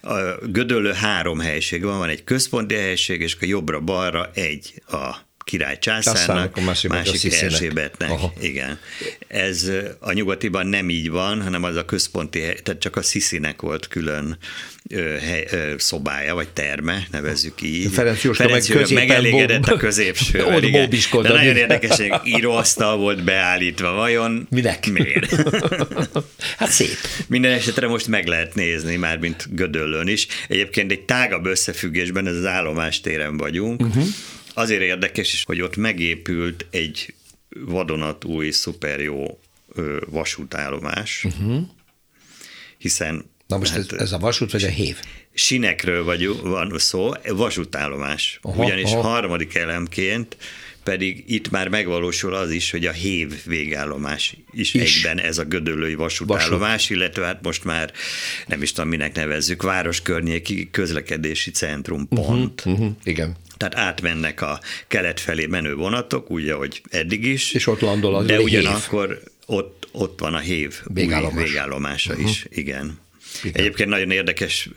[0.03, 0.15] a
[0.47, 6.57] Gödöllő három helység van, van egy központi helység, és a jobbra-balra egy a király Császárnak,
[6.57, 7.33] a másik másik.
[7.33, 8.11] Erzsébetnek.
[8.41, 8.79] Igen.
[9.29, 13.89] Ez a nyugatiban nem így van, hanem az a központi, tehát csak a Sziszinek volt
[13.89, 14.39] külön
[14.97, 17.93] hely, szobája, vagy terme, nevezzük így.
[17.93, 20.55] Ferenc Jóska meg Jóska megelégedett bob- a középsővel.
[20.57, 20.91] Ott igen.
[21.23, 23.93] De nagyon érdekes, íróasztal volt beállítva.
[23.93, 24.91] Vajon Minek?
[24.93, 25.35] miért?
[26.59, 26.97] Hát szép.
[27.27, 30.27] Minden esetre most meg lehet nézni, már mint Gödöllön is.
[30.49, 33.81] Egyébként egy tágabb összefüggésben, ez az állomástéren vagyunk.
[33.81, 34.05] Uh-huh.
[34.55, 37.15] Azért érdekes is, hogy ott megépült egy
[37.49, 39.41] vadonatúj, szuper jó
[40.11, 41.61] vasútállomás, uh-huh.
[42.79, 44.97] hiszen Na most ez, ez a vasút vagy a hév?
[45.35, 48.39] sinekről vagy, van szó, vasútállomás.
[48.43, 49.01] Aha, Ugyanis aha.
[49.01, 50.37] harmadik elemként
[50.85, 55.05] pedig itt már megvalósul az is, hogy a hév végállomás is, Is.
[55.05, 56.97] egyben ez a gödöllői vasútállomás, Vasút.
[56.97, 57.93] illetve hát most már
[58.47, 62.61] nem is tudom, minek nevezzük, városkörnyéki közlekedési centrum pont.
[62.67, 62.81] Uh-huh.
[62.81, 62.97] Uh-huh.
[63.05, 63.37] Igen.
[63.57, 67.53] Tehát átmennek a kelet felé menő vonatok, úgy, ahogy eddig is.
[67.53, 68.43] És ott landol az De hév.
[68.43, 70.75] ugyanakkor ott, ott van a hév
[71.35, 72.29] végállomása uh-huh.
[72.31, 72.99] is, igen.
[73.43, 73.61] Igen.
[73.61, 74.69] Egyébként nagyon érdekes,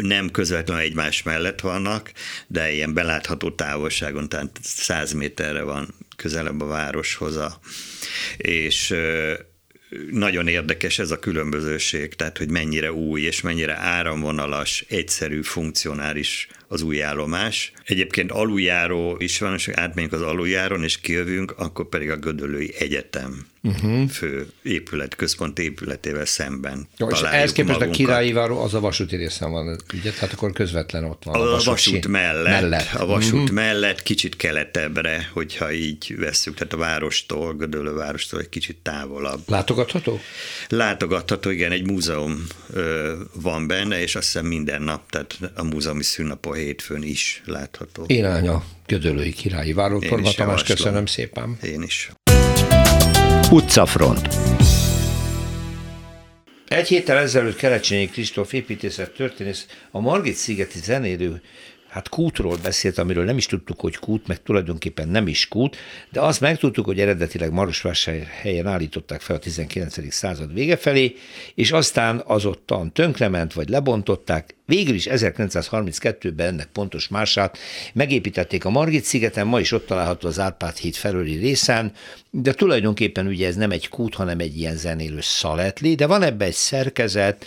[0.00, 2.12] nem közvetlenül egymás mellett vannak,
[2.46, 7.38] de ilyen belátható távolságon, tehát 100 méterre van közelebb a városhoz.
[8.36, 8.94] És
[10.10, 16.82] nagyon érdekes ez a különbözőség, tehát hogy mennyire új és mennyire áramvonalas, egyszerű, funkcionális az
[16.82, 17.72] új állomás.
[17.84, 23.46] Egyébként aluljáró is van, és átmegyünk az aluljáron, és kijövünk, akkor pedig a Gödöllői Egyetem
[23.62, 24.08] uh-huh.
[24.08, 28.00] fő épület, központi épületével szemben Jó, és ehhez képest magunkat.
[28.00, 30.10] a királyi váró az a vasúti részen van, ugye?
[30.10, 31.34] Tehát akkor közvetlen ott van.
[31.34, 32.94] A, a vasúti- vasút mellett, mellett.
[32.94, 33.54] a vasút mm-hmm.
[33.54, 39.40] mellett, kicsit keletebbre, hogyha így vesszük, tehát a várostól, Gödöllő várostól egy kicsit távolabb.
[39.46, 40.20] Látogatható?
[40.68, 46.02] Látogatható, igen, egy múzeum ö, van benne, és azt hiszem minden nap, tehát a múzeumi
[46.02, 48.04] szünnapon hétfőn is látható.
[48.06, 49.98] Irány a Gödöllői királyi váró.
[49.98, 51.58] Én Torma is Tamás, köszönöm szépen.
[51.62, 52.10] Én is.
[53.50, 54.28] Utcafront.
[56.68, 61.42] Egy héttel ezelőtt Kerecsényi Kristóf építészet történész a Margit szigeti zenélő
[61.92, 65.76] hát kútról beszélt, amiről nem is tudtuk, hogy kút, meg tulajdonképpen nem is kút,
[66.10, 70.12] de azt megtudtuk, hogy eredetileg Marosvásárhelyen állították fel a 19.
[70.12, 71.14] század vége felé,
[71.54, 77.58] és aztán az ottan tönkrement, vagy lebontották, végül is 1932-ben ennek pontos mását
[77.92, 81.92] megépítették a Margit szigeten, ma is ott található az Árpád híd felőli részen,
[82.30, 86.44] de tulajdonképpen ugye ez nem egy kút, hanem egy ilyen zenélő szaletli, de van ebbe
[86.44, 87.46] egy szerkezet,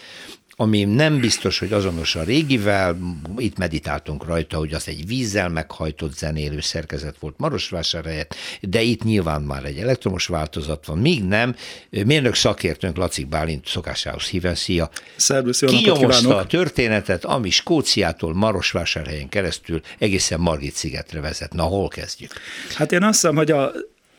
[0.56, 2.98] ami nem biztos, hogy azonos a régivel,
[3.38, 9.42] itt meditáltunk rajta, hogy az egy vízzel meghajtott zenélő szerkezet volt Marosvásárhelyet, de itt nyilván
[9.42, 11.56] már egy elektromos változat van, míg nem.
[11.90, 14.90] Mérnök szakértőnk Lacik Bálint szokásához híven, szia!
[15.16, 21.54] Szervusz, jó Kinyomozta a történetet, ami Skóciától Marosvásárhelyen keresztül egészen Margit szigetre vezet.
[21.54, 22.32] Na, hol kezdjük?
[22.76, 23.72] Hát én azt hiszem, hogy a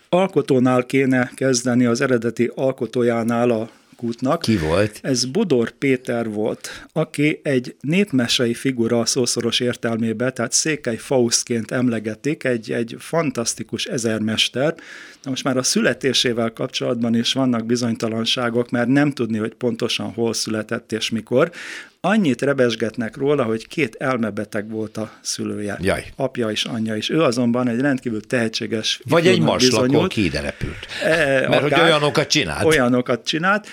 [0.09, 4.41] alkotónál kéne kezdeni az eredeti alkotójánál a kútnak.
[4.41, 4.99] Ki volt?
[5.01, 12.43] Ez Budor Péter volt, aki egy népmesei figura a szószoros értelmében, tehát Székely Faustként emlegetik,
[12.43, 14.75] egy, egy fantasztikus ezermester.
[15.23, 20.33] De most már a születésével kapcsolatban is vannak bizonytalanságok, mert nem tudni, hogy pontosan hol
[20.33, 21.51] született és mikor.
[22.07, 25.77] Annyit rebesgetnek róla, hogy két elmebeteg volt a szülője.
[25.81, 26.05] Jaj.
[26.15, 27.09] Apja és anyja is.
[27.09, 30.85] Ő azonban egy rendkívül tehetséges Vagy egy maslakon kiderepült.
[31.03, 32.65] E, Mert hogy olyanokat csinált.
[32.65, 33.67] Olyanokat csinált.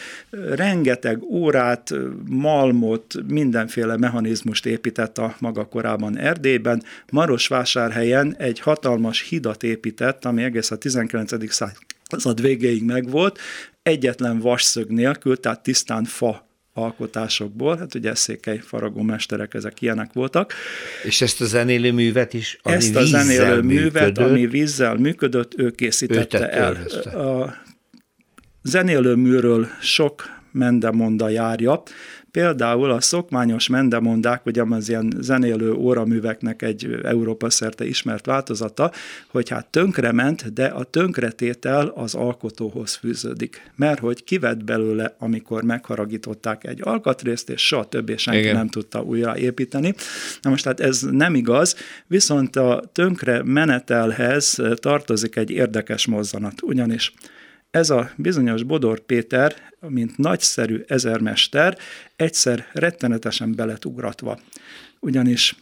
[0.54, 1.90] Rengeteg órát,
[2.28, 6.82] malmot, mindenféle mechanizmust épített a maga korában Erdélyben.
[7.10, 11.32] Marosvásárhelyen egy hatalmas hidat épített, ami egész a 19.
[11.50, 13.38] század végéig megvolt,
[13.82, 20.52] egyetlen vasszög nélkül, tehát tisztán fa alkotásokból, hát ugye székely faragó mesterek, ezek ilyenek voltak.
[21.04, 25.70] És ezt a zenélő művet is, ami Ezt a zenélő művet, ami vízzel működött, ő
[25.70, 26.72] készítette ő el.
[27.22, 27.54] A
[28.62, 31.82] zenélő műről sok mendemonda járja,
[32.34, 38.92] Például a szokmányos mendemondák, ugye az ilyen zenélő óraműveknek egy Európa szerte ismert változata,
[39.28, 43.70] hogy hát tönkrement, de a tönkretétel az alkotóhoz fűződik.
[43.76, 48.56] Mert hogy kivett belőle, amikor megharagították egy alkatrészt, és soha többé senki Igen.
[48.56, 49.94] nem tudta újra építeni.
[50.42, 57.12] Na most hát ez nem igaz, viszont a tönkre menetelhez tartozik egy érdekes mozzanat, ugyanis
[57.74, 61.78] ez a bizonyos Bodor Péter, mint nagyszerű ezermester,
[62.16, 64.38] egyszer rettenetesen beletugratva.
[65.00, 65.56] Ugyanis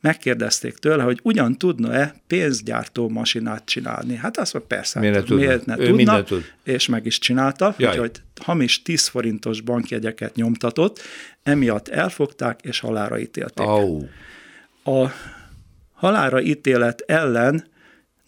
[0.00, 4.14] megkérdezték tőle, hogy ugyan tudna-e pénzgyártó masinát csinálni.
[4.14, 6.44] Hát azt mondja, persze, miért, hát, miért ne ő tudna, tud.
[6.64, 7.90] és meg is csinálta, Jaj.
[7.90, 8.10] úgyhogy
[8.42, 11.00] hamis 10 forintos bankjegyeket nyomtatott,
[11.42, 13.66] emiatt elfogták, és halára ítélték.
[13.66, 14.02] Oh.
[14.84, 15.12] A
[15.92, 17.68] halára ítélet ellen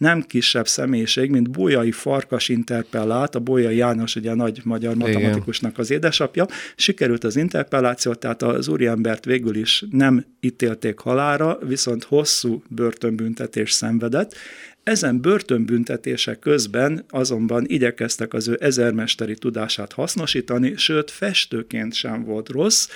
[0.03, 5.77] nem kisebb személyiség, mint Bolyai Farkas interpellált, a Bolyai János, ugye a nagy magyar matematikusnak
[5.77, 12.63] az édesapja, sikerült az interpelláció, tehát az úriembert végül is nem ítélték halára, viszont hosszú
[12.67, 14.35] börtönbüntetés szenvedett,
[14.83, 22.87] ezen börtönbüntetése közben azonban igyekeztek az ő ezermesteri tudását hasznosítani, sőt festőként sem volt rossz,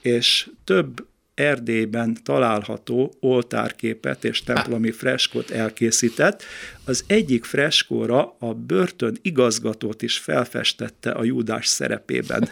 [0.00, 1.06] és több
[1.38, 6.42] Erdélyben található oltárképet és templomi freskót elkészített.
[6.84, 12.50] Az egyik freskóra a börtön igazgatót is felfestette a Júdás szerepében.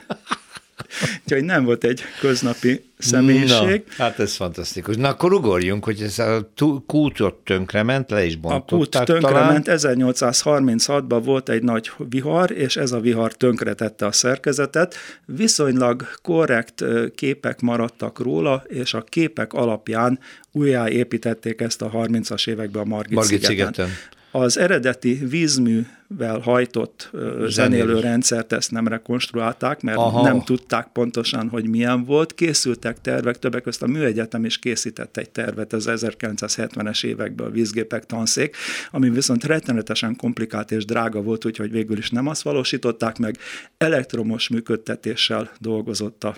[1.22, 3.84] Úgyhogy nem volt egy köznapi személyiség.
[3.98, 4.96] Na, hát ez fantasztikus.
[4.96, 6.50] Na akkor ugorjunk, hogy ez a
[6.86, 12.92] kútot tönkrement, le is bontották A kút tönkrement, 1836-ban volt egy nagy vihar, és ez
[12.92, 14.94] a vihar tönkretette a szerkezetet.
[15.24, 20.18] Viszonylag korrekt képek maradtak róla, és a képek alapján
[20.52, 23.72] újjáépítették ezt a 30-as években a Margit, Margit szigeten.
[23.72, 23.94] szigeten.
[24.38, 27.48] Az eredeti vízművel hajtott Zenélő.
[27.48, 30.22] zenélő rendszert ezt nem rekonstruálták, mert Aha.
[30.22, 32.34] nem tudták pontosan, hogy milyen volt.
[32.34, 38.06] Készültek tervek, többek között a Műegyetem is készített egy tervet az 1970-es években a vízgépek
[38.06, 38.56] tanszék,
[38.90, 43.38] ami viszont rettenetesen komplikált és drága volt, úgyhogy végül is nem azt valósították meg.
[43.78, 46.36] Elektromos működtetéssel dolgozott a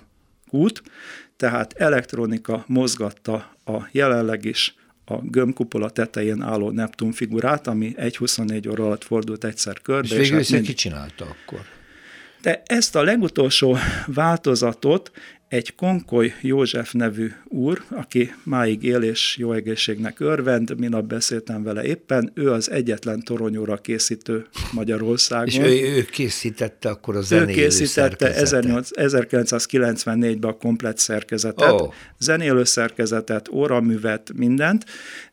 [0.51, 0.83] út,
[1.37, 3.35] tehát elektronika mozgatta
[3.65, 4.75] a jelenleg is
[5.11, 10.09] a gömbkupola tetején álló Neptun figurát, ami 1-24 óra alatt fordult egyszer körbe.
[10.09, 10.67] És végül is hát mind...
[10.67, 11.61] ki csinálta akkor?
[12.43, 15.11] De ezt a legutolsó változatot
[15.49, 21.85] egy Konkoly József nevű úr, aki máig él és jó egészségnek örvend, minap beszéltem vele
[21.85, 25.47] éppen, ő az egyetlen toronyóra készítő Magyarországon.
[25.47, 31.93] És ő, ő készítette akkor a zenélő Ő készítette 1994-ben a komplet szerkezetet, oh.
[32.19, 34.85] zenélő szerkezetet, óraművet, mindent.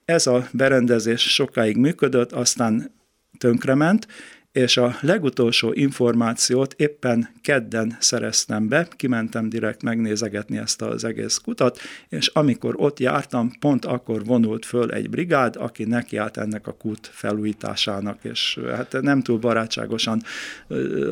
[0.05, 2.91] Ez a berendezés sokáig működött, aztán
[3.37, 4.07] tönkrement,
[4.55, 11.79] és a legutolsó információt éppen kedden szereztem be, kimentem direkt megnézegetni ezt az egész kutat,
[12.09, 17.09] és amikor ott jártam, pont akkor vonult föl egy brigád, aki nekiállt ennek a kút
[17.13, 20.21] felújításának, és hát nem túl barátságosan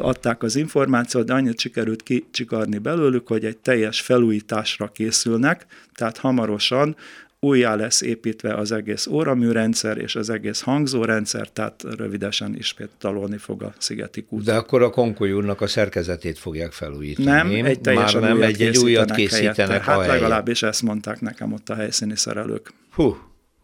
[0.02, 6.96] adták az információt, de annyit sikerült kicsikarni belőlük, hogy egy teljes felújításra készülnek, tehát hamarosan
[7.44, 12.58] újjá lesz építve az egész óraműrendszer és az egész hangzórendszer, tehát rövidesen
[12.98, 14.44] talolni fog a Szigeti kút.
[14.44, 17.28] De akkor a Konkoly úrnak a szerkezetét fogják felújítani.
[17.28, 21.70] Nem, egy teljesen Már nem egy, egy újat készítenek Hát legalábbis ezt mondták nekem ott
[21.70, 22.74] a helyszíni szerelők.
[22.92, 23.18] Hú,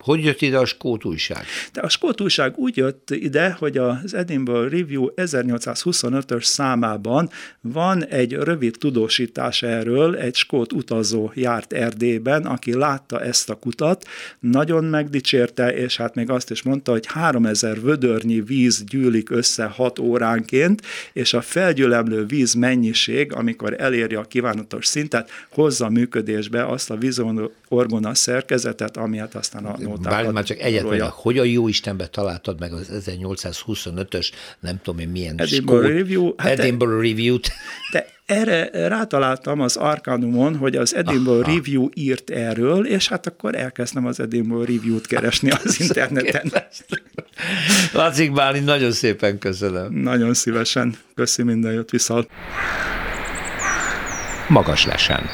[0.04, 1.46] hogy jött ide a Skót újság?
[1.74, 7.30] De a Skót újság úgy jött ide, hogy az Edinburgh Review 1825-ös számában
[7.62, 14.06] van egy rövid tudósítás erről, egy skót utazó járt Erdélyben, aki látta ezt a kutat,
[14.40, 20.00] nagyon megdicsérte, és hát még azt is mondta, hogy 3000 vödörnyi víz gyűlik össze 6
[20.00, 20.82] óránként,
[21.14, 28.13] és a felgyülemlő víz mennyiség, amikor eléri a kívánatos szintet, hozza működésbe azt a vízorgona
[28.13, 30.33] szerkezetet, ami hát aztán a nótákat.
[30.33, 35.35] már csak egyetlen, hogy a jó Istenbe találtad meg az 1825-ös, nem tudom én milyen
[35.37, 36.33] Edinburgh skót, Review.
[36.37, 37.52] Hát Edinburgh Review-t.
[37.92, 41.58] De erre rátaláltam az Arcanumon, hogy az Edinburgh Aha.
[41.58, 46.52] Review írt erről, és hát akkor elkezdtem az Edinburgh Review-t keresni az interneten.
[47.94, 49.94] Laci Bálint, nagyon szépen köszönöm.
[49.94, 50.96] Nagyon szívesen.
[51.15, 52.27] Köszi minden jött viszont.
[54.48, 55.29] Magas lesen.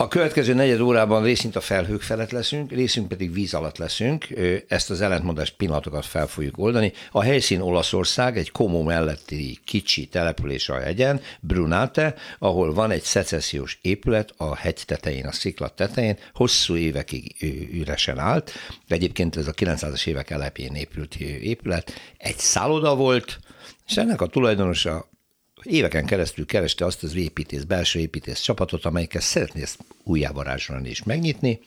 [0.00, 4.26] A következő negyed órában részint a felhők felett leszünk, részünk pedig víz alatt leszünk.
[4.68, 6.92] Ezt az ellentmondást pillanatokat fel fogjuk oldani.
[7.10, 13.78] A helyszín Olaszország, egy Como melletti kicsi település a hegyen, Brunate, ahol van egy szecessziós
[13.82, 17.36] épület a hegy tetején, a sziklat tetején, hosszú évekig
[17.72, 18.52] üresen állt.
[18.88, 21.92] Egyébként ez a 900-as évek elepjén épült épület.
[22.16, 23.38] Egy szálloda volt,
[23.88, 25.09] és ennek a tulajdonosa
[25.62, 31.60] éveken keresztül kereste azt az építész, belső építész csapatot, amelyikkel szeretné ezt újjávarázsolni és megnyitni,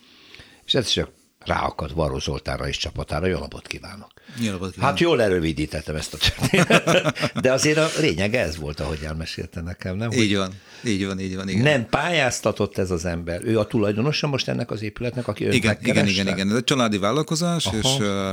[0.65, 1.11] és ez csak
[1.45, 3.25] ráakad Varó Zoltánra és csapatára.
[3.25, 4.11] Jó napot kívánok!
[4.39, 4.91] Jó napot kívánok!
[4.91, 9.95] Hát jól erővidítettem ezt a történetet, de azért a lényeg ez volt, ahogy elmesélte nekem,
[9.95, 10.11] nem?
[10.11, 10.53] Így van,
[10.85, 11.49] így van, így van.
[11.49, 11.63] Igen.
[11.63, 13.41] Nem pályáztatott ez az ember.
[13.43, 16.49] Ő a tulajdonosa most ennek az épületnek, aki igen, igen, igen, igen, igen.
[16.49, 17.77] Ez egy családi vállalkozás, Aha.
[17.77, 17.89] és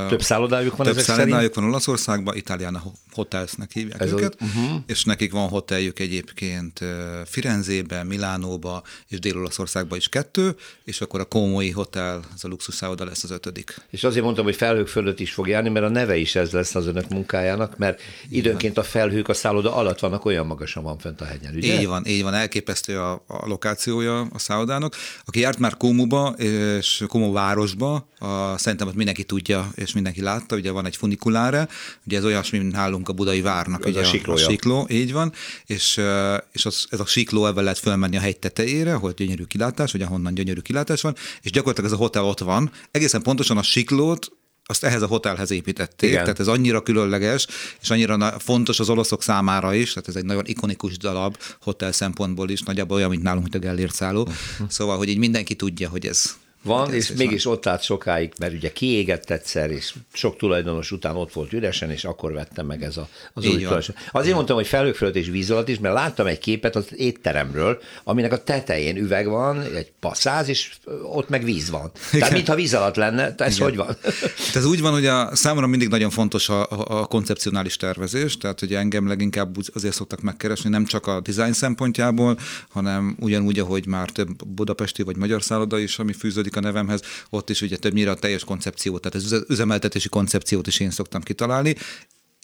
[0.09, 2.83] több szállodájuk van több ezek szállodájuk van Olaszországban, Itálián
[3.13, 4.81] Hotelsnek hívják ez őket, a, uh-huh.
[4.87, 6.81] és nekik van hoteljük egyébként
[7.25, 13.05] Firenzébe, Milánóba, és Dél-Olaszországban is kettő, és akkor a Komói Hotel, ez a luxus szálloda
[13.05, 13.75] lesz az ötödik.
[13.91, 16.75] És azért mondtam, hogy felhők fölött is fog járni, mert a neve is ez lesz
[16.75, 21.21] az önök munkájának, mert időnként a felhők a szálloda alatt vannak, olyan magasan van fent
[21.21, 21.81] a hegyen, ugye?
[21.81, 24.97] Így van, így van, elképesztő a, a lokációja a szállodának.
[25.25, 30.57] Aki járt már Kómuba és Kómó városba, a, szerintem ott mindenki tudja, és mindenki látta,
[30.57, 31.69] ugye van egy funikulára,
[32.07, 34.47] ugye ez olyasmi, mint nálunk a budai várnak, ez ugye a, siklója.
[34.47, 35.33] a sikló, így van,
[35.67, 36.01] és,
[36.53, 40.03] és az, ez a sikló ebben lehet fölmenni a hegy tetejére, ahol gyönyörű kilátás, vagy
[40.03, 42.71] ahonnan gyönyörű kilátás van, és gyakorlatilag ez a hotel ott van.
[42.91, 44.33] Egészen pontosan a siklót
[44.65, 46.23] azt ehhez a hotelhez építették, Igen.
[46.23, 47.47] tehát ez annyira különleges,
[47.81, 52.51] és annyira fontos az olaszok számára is, tehát ez egy nagyon ikonikus darab hotel szempontból
[52.51, 54.21] is, nagyjából olyan, mint nálunk, mint a Gellért szálló.
[54.21, 54.69] Uh-huh.
[54.69, 57.55] Szóval, hogy így mindenki tudja, hogy ez van, és mégis van.
[57.55, 62.05] ott állt sokáig, mert ugye kiégett egyszer, és sok tulajdonos után ott volt üresen, és
[62.05, 63.91] akkor vettem meg ez a, az Így új tulajdonos.
[64.13, 67.81] Azért mondtam, hogy felhők fölött és víz alatt is, mert láttam egy képet az étteremről,
[68.05, 71.91] aminek a tetején üveg van, egy passzáz, és ott meg víz van.
[72.09, 72.21] Igen.
[72.21, 73.69] Tehát mintha víz alatt lenne, ez Igen.
[73.69, 73.97] hogy van?
[74.55, 78.61] Ez úgy van, hogy a, számomra mindig nagyon fontos a, a, a koncepcionális tervezés, tehát
[78.61, 82.39] hogy engem leginkább azért szoktak megkeresni, nem csak a design szempontjából,
[82.69, 87.01] hanem ugyanúgy, ahogy már több budapesti vagy magyar szálloda is, ami fűződik kötődik a nevemhez,
[87.31, 91.75] ott is ugye többnyire a teljes koncepciót, tehát az üzemeltetési koncepciót is én szoktam kitalálni,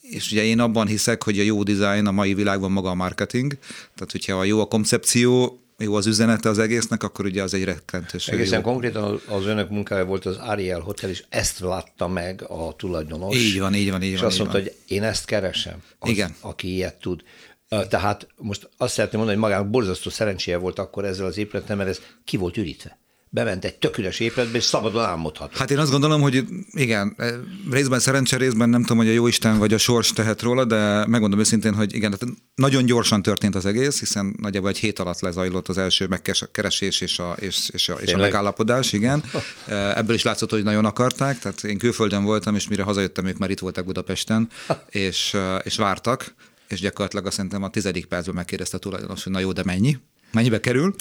[0.03, 3.59] és ugye én abban hiszek, hogy a jó design a mai világban maga a marketing,
[3.95, 7.65] tehát hogyha a jó a koncepció, jó az üzenete az egésznek, akkor ugye az egy
[7.65, 8.29] rettentős.
[8.29, 8.65] Egészen jó.
[8.65, 13.37] konkrétan az önök munkája volt az Ariel Hotel, és ezt látta meg a tulajdonos.
[13.37, 14.31] Így van, így van, így és van.
[14.31, 14.67] És azt mondta, van.
[14.67, 15.83] hogy én ezt keresem.
[15.99, 16.35] Az, Igen.
[16.41, 17.23] Aki ilyet tud.
[17.69, 21.89] Tehát most azt szeretném mondani, hogy magának borzasztó szerencséje volt akkor ezzel az épülettel, mert
[21.89, 22.99] ez ki volt ürítve
[23.37, 25.57] bement egy tökéletes épületbe, és szabadon álmodhat.
[25.57, 27.35] Hát én azt gondolom, hogy igen, eh,
[27.71, 31.07] részben szerencse, részben nem tudom, hogy a jó Isten vagy a sors tehet róla, de
[31.07, 35.21] megmondom őszintén, hogy igen, tehát nagyon gyorsan történt az egész, hiszen nagyjából egy hét alatt
[35.21, 39.23] lezajlott az első megkeresés és a, és, és a, és a megállapodás, igen.
[39.67, 43.39] Eh, ebből is látszott, hogy nagyon akarták, tehát én külföldön voltam, és mire hazajöttem, ők
[43.39, 44.49] már itt voltak Budapesten,
[44.89, 46.35] és, eh, és vártak,
[46.69, 49.99] és gyakorlatilag azt szerintem a tizedik percben megkérdezte a tulajdonos, hogy na jó, de mennyi?
[50.37, 50.95] Mennyibe kerül.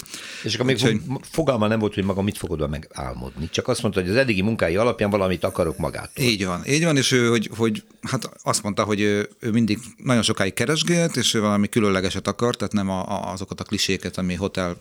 [0.44, 1.02] És akkor még Úgyhogy...
[1.32, 3.50] fogalma nem volt, hogy maga mit fogod meg álmodni.
[3.50, 6.24] Csak azt mondta, hogy az eddigi munkái alapján valamit akarok magától.
[6.24, 9.80] Így van, így van, és ő, hogy, hogy hát azt mondta, hogy ő, ő mindig
[9.98, 14.18] nagyon sokáig keresgélt, és ő valami különlegeset akar, tehát nem a, a, azokat a kliséket,
[14.18, 14.78] ami hotel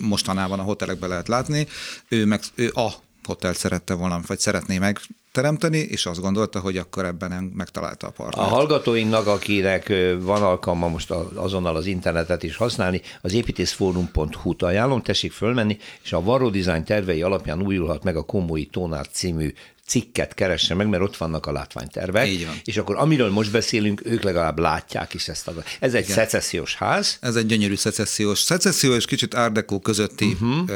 [0.00, 1.66] mostanában a hotelekben lehet látni.
[2.08, 2.90] Ő meg ő a
[3.24, 5.00] hotelt szerette volna, vagy szeretné meg
[5.34, 8.48] teremteni, és azt gondolta, hogy akkor ebben megtalálta a partnert.
[8.48, 15.32] A hallgatóinknak, akinek van alkalma most azonnal az internetet is használni, az építészfórum.hu-t ajánlom, tessék
[15.32, 19.52] fölmenni, és a Varro Design tervei alapján újulhat meg a Komói Tónár című
[19.86, 22.28] cikket keresse meg, mert ott vannak a látványtervek.
[22.28, 22.54] Így van.
[22.64, 25.48] És akkor amiről most beszélünk, ők legalább látják is ezt.
[25.48, 25.52] A...
[25.80, 26.16] Ez egy Igen.
[26.16, 27.18] szecessziós ház.
[27.20, 28.38] Ez egy gyönyörű szecessziós.
[28.38, 30.70] Szecesszió és kicsit árdekó közötti uh-huh.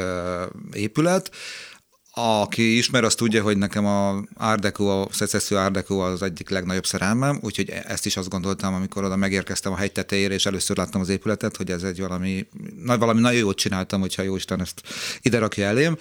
[0.73, 1.31] épület
[2.19, 6.49] aki ismer, azt tudja, hogy nekem a Art Deco, a szecesszió Art Deco az egyik
[6.49, 10.77] legnagyobb szerelmem, úgyhogy ezt is azt gondoltam, amikor oda megérkeztem a hegy tetejére, és először
[10.77, 12.47] láttam az épületet, hogy ez egy valami,
[12.83, 14.81] na, valami nagyon jót csináltam, hogyha jó Isten ezt
[15.21, 15.97] ide rakja elém.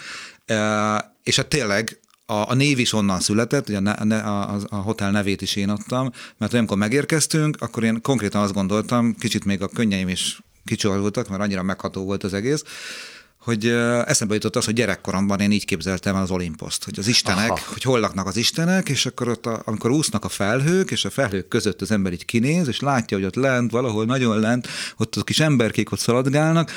[0.47, 4.77] E, és hát tényleg a, a név is onnan született, ugye a, a, a, a
[4.77, 9.63] hotel nevét is én adtam, mert olyankor megérkeztünk, akkor én konkrétan azt gondoltam, kicsit még
[9.63, 12.63] a könnyeim is kicsolódtak, mert annyira megható volt az egész,
[13.39, 13.67] hogy
[14.07, 17.61] eszembe jutott az, hogy gyerekkoromban én így képzeltem el az Olimposzt, hogy az istenek, Aha.
[17.73, 21.11] hogy hol laknak az istenek, és akkor ott, a, amikor úsznak a felhők, és a
[21.11, 25.17] felhők között az ember így kinéz, és látja, hogy ott lent, valahol nagyon lent, ott
[25.17, 26.71] a kis emberkék ott szaladgálnak,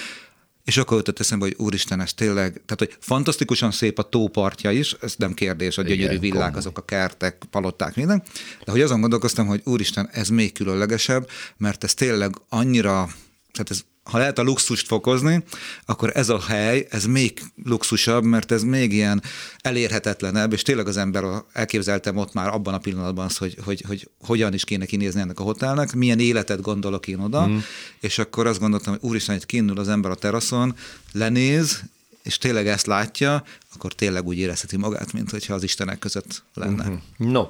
[0.63, 4.95] és akkor jutott eszembe, hogy úristen, ez tényleg, tehát hogy fantasztikusan szép a tópartja is,
[5.01, 8.23] ez nem kérdés, a gyönyörű villák, azok a kertek, palották, minden,
[8.65, 13.09] de hogy azon gondolkoztam, hogy úristen, ez még különlegesebb, mert ez tényleg annyira,
[13.51, 15.43] tehát ez ha lehet a luxust fokozni,
[15.85, 19.21] akkor ez a hely, ez még luxusabb, mert ez még ilyen
[19.61, 21.23] elérhetetlenebb, és tényleg az ember
[21.53, 25.39] elképzeltem ott már abban a pillanatban azt, hogy, hogy, hogy hogyan is kéne kinézni ennek
[25.39, 27.57] a hotelnek, milyen életet gondolok én oda, mm.
[27.99, 30.75] és akkor azt gondoltam, hogy úristen, hogy kiindul az ember a teraszon,
[31.11, 31.81] lenéz,
[32.23, 33.43] és tényleg ezt látja,
[33.73, 36.83] akkor tényleg úgy érezheti magát, mint hogyha az Istenek között lenne.
[36.83, 37.31] Mm-hmm.
[37.31, 37.47] No,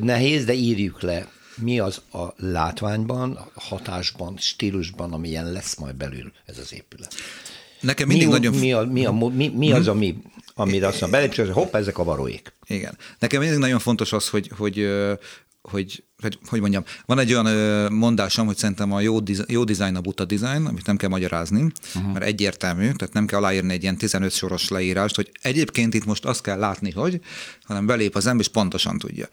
[0.00, 6.58] nehéz, de írjuk le mi az a látványban, hatásban, stílusban, amilyen lesz majd belül ez
[6.58, 7.14] az épület.
[7.80, 8.54] Nekem mindig mi, nagyon...
[8.54, 10.16] Mi, a, mi, a, mi, mi az, ami,
[10.54, 12.52] amire azt mondom, belépcső, hopp, ezek a varóik.
[12.66, 12.98] Igen.
[13.18, 14.88] Nekem mindig nagyon fontos az, hogy, hogy,
[15.62, 19.94] hogy, hogy, hogy mondjam, van egy olyan mondásom, hogy szerintem a jó, diz, jó design
[19.94, 21.62] a buta design, amit nem kell magyarázni,
[21.94, 22.12] uh-huh.
[22.12, 26.24] mert egyértelmű, tehát nem kell aláírni egy ilyen 15 soros leírást, hogy egyébként itt most
[26.24, 27.20] azt kell látni, hogy,
[27.62, 29.28] hanem belép az ember, és pontosan tudja.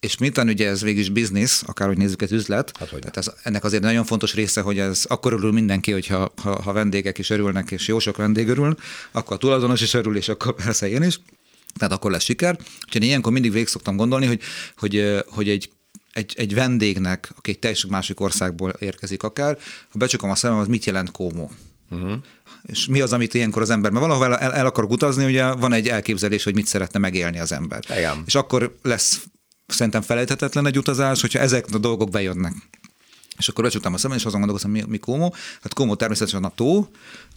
[0.00, 3.64] És miután ugye ez végig is biznisz, akárhogy nézzük, ez üzlet, hát, tehát ez, ennek
[3.64, 7.70] azért nagyon fontos része, hogy ez akkor örül mindenki, hogyha ha, ha vendégek is örülnek,
[7.70, 8.76] és jó sok vendég örül,
[9.12, 11.20] akkor a tulajdonos is örül, és akkor persze én is.
[11.74, 12.58] Tehát akkor lesz siker.
[12.86, 14.40] Úgyhogy ilyenkor mindig végig szoktam gondolni, hogy,
[14.76, 15.70] hogy, hogy egy
[16.16, 19.58] egy, egy vendégnek, aki egy teljesen másik országból érkezik akár,
[19.90, 21.50] ha becsukom a szemem, az mit jelent kómó?
[21.90, 22.12] Uh-huh.
[22.62, 25.72] És mi az, amit ilyenkor az ember, mert valahol el, el akar utazni, ugye van
[25.72, 27.84] egy elképzelés, hogy mit szeretne megélni az ember.
[27.96, 28.22] Igen.
[28.26, 29.24] És akkor lesz
[29.66, 32.52] szerintem felejthetetlen egy utazás, hogyha ezek a dolgok bejönnek.
[33.38, 35.34] És akkor becsuktam a szemem, és azon gondolkoztam, mi, mi Kómó?
[35.62, 36.88] Hát Kómó természetesen a tó,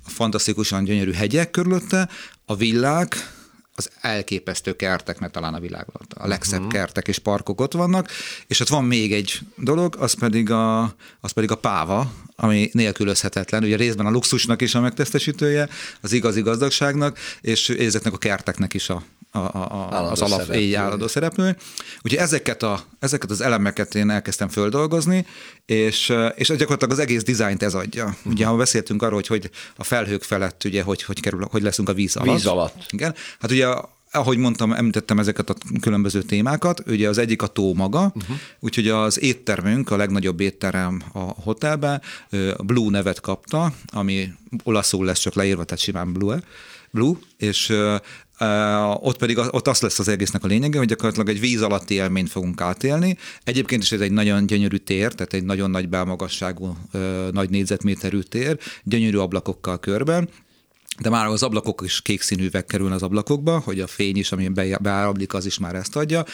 [0.05, 2.09] a fantasztikusan gyönyörű hegyek körülötte,
[2.45, 3.37] a villák,
[3.79, 6.73] az elképesztő kertek, mert talán a világban a legszebb uh-huh.
[6.73, 8.09] kertek és parkok ott vannak,
[8.47, 10.81] és ott van még egy dolog, az pedig a,
[11.19, 15.69] az pedig a páva, ami nélkülözhetetlen, ugye részben a luxusnak is a megtestesítője,
[16.01, 21.07] az igazi gazdagságnak, és ezeknek a kerteknek is a, a, a, az alap így állandó
[21.07, 21.57] szereplő.
[22.03, 25.25] Ugye ezeket, a, ezeket az elemeket én elkezdtem földolgozni,
[25.65, 28.05] és, és gyakorlatilag az egész dizájnt ez adja.
[28.05, 28.31] Uh-huh.
[28.31, 31.89] Ugye, ha beszéltünk arról, hogy, hogy a felhők felett, ugye, hogy, hogy, kerül, hogy leszünk
[31.89, 32.35] a víz alatt.
[32.35, 32.85] Víz alatt.
[32.89, 33.15] Igen.
[33.39, 33.67] Hát ugye
[34.11, 38.37] ahogy mondtam, említettem ezeket a különböző témákat, ugye az egyik a tó maga, uh-huh.
[38.59, 42.01] úgyhogy az éttermünk, a legnagyobb étterem a hotelben
[42.63, 46.41] Blue nevet kapta, ami olaszul lesz csak leírva, tehát simán Blue,
[46.91, 47.73] Blue, és
[48.99, 52.29] ott pedig ott az lesz az egésznek a lényege, hogy gyakorlatilag egy víz alatti élményt
[52.29, 53.17] fogunk átélni.
[53.43, 56.77] Egyébként is ez egy nagyon gyönyörű tér, tehát egy nagyon nagy belmagasságú,
[57.31, 60.29] nagy négyzetméterű tér, gyönyörű ablakokkal körben,
[61.01, 64.31] de már az ablakok is kék színű üveg kerül az ablakokba, hogy a fény is,
[64.31, 66.25] ami beáramlik, az is már ezt adja.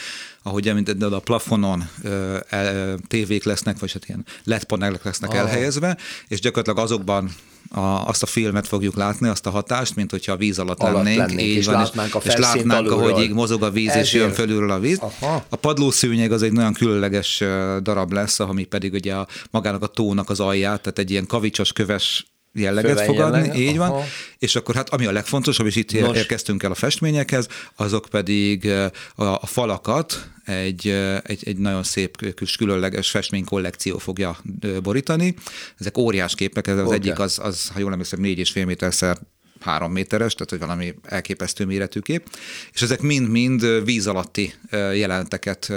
[0.42, 2.38] Ahogy említetted, a plafonon ö,
[3.08, 5.38] tévék lesznek, vagy hát ilyen LED panelek lesznek Aha.
[5.38, 5.96] elhelyezve,
[6.28, 7.30] és gyakorlatilag azokban
[7.70, 10.94] a, azt a filmet fogjuk látni, azt a hatást, mint hogyha a víz alatt, alatt
[10.94, 14.04] lennénk, lennénk így és, van, látnánk a és látnánk, ahogy így mozog a víz, Ezért.
[14.04, 14.98] és jön fölülről a víz.
[14.98, 15.44] Aha.
[15.48, 17.42] A padlószőnyeg az egy nagyon különleges
[17.82, 21.72] darab lesz, ami pedig ugye a, magának a tónak az alját, tehát egy ilyen kavicsos
[21.72, 22.26] köves
[22.58, 24.02] jelleget fog adni, így van.
[24.38, 26.16] És akkor hát ami a legfontosabb, és itt Nos.
[26.16, 28.70] érkeztünk el a festményekhez, azok pedig
[29.14, 30.88] a, a falakat egy,
[31.22, 34.38] egy, egy nagyon szép kis különleges festménykollekció fogja
[34.82, 35.34] borítani.
[35.78, 36.96] Ezek óriás képek, ez az okay.
[36.96, 39.18] egyik, az, az, ha jól emlékszem, négy és fél méterszer
[39.60, 42.28] három méteres, tehát hogy valami elképesztő méretű kép,
[42.72, 45.72] és ezek mind-mind víz alatti jelenteket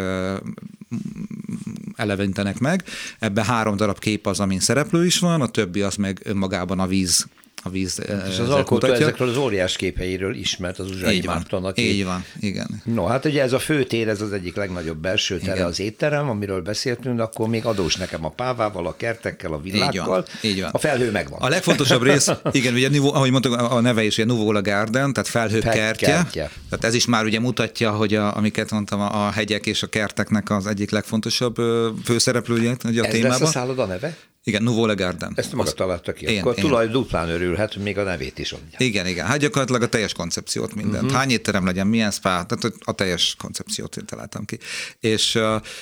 [1.96, 2.84] eleventenek meg.
[3.20, 6.88] Ebben három darab kép az, amin szereplő is van, a többi az meg önmagában a
[6.88, 7.28] víz
[7.64, 9.06] a víz És az alkotó mutatja.
[9.06, 11.82] ezekről az óriás képeiről ismert az Uzsai így van, Márton, aki...
[11.82, 12.82] Így van, igen.
[12.84, 15.66] No, hát ugye ez a főtér, ez az egyik legnagyobb belső tere igen.
[15.66, 19.94] az étterem, amiről beszéltünk, akkor még adós nekem a pávával, a kertekkel, a villákkal.
[19.94, 20.70] Így van, így van.
[20.74, 21.40] A felhő megvan.
[21.40, 25.60] A legfontosabb rész, igen, ugye, ahogy mondtuk, a neve is ilyen Nuvola Garden, tehát felhő
[25.60, 26.08] kertje.
[26.08, 26.52] kertje.
[26.70, 30.50] Tehát ez is már ugye mutatja, hogy a, amiket mondtam, a hegyek és a kerteknek
[30.50, 31.56] az egyik legfontosabb
[32.04, 33.14] főszereplője a ez témában.
[33.14, 34.18] Ez lesz a szálloda neve?
[34.44, 35.34] Igen, Nouveau Garden.
[35.36, 36.26] Ezt maga találta ki.
[36.26, 36.64] Én, Akkor én.
[36.64, 38.78] tulaj duplán örülhet, hogy még a nevét is adja.
[38.78, 39.26] Igen, igen.
[39.26, 41.04] Hát gyakorlatilag a teljes koncepciót mindent.
[41.04, 41.18] Uh-huh.
[41.18, 44.58] Hány étterem legyen, milyen spa, tehát a teljes koncepciót én találtam ki.
[45.00, 45.40] És,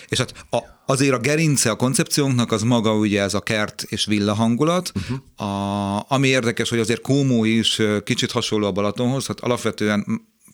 [0.08, 4.06] és hát a, azért a gerince a koncepciónknak az maga ugye ez a kert és
[4.06, 5.50] villa hangulat, uh-huh.
[5.50, 10.06] a, ami érdekes, hogy azért Kómó is kicsit hasonló a Balatonhoz, hát alapvetően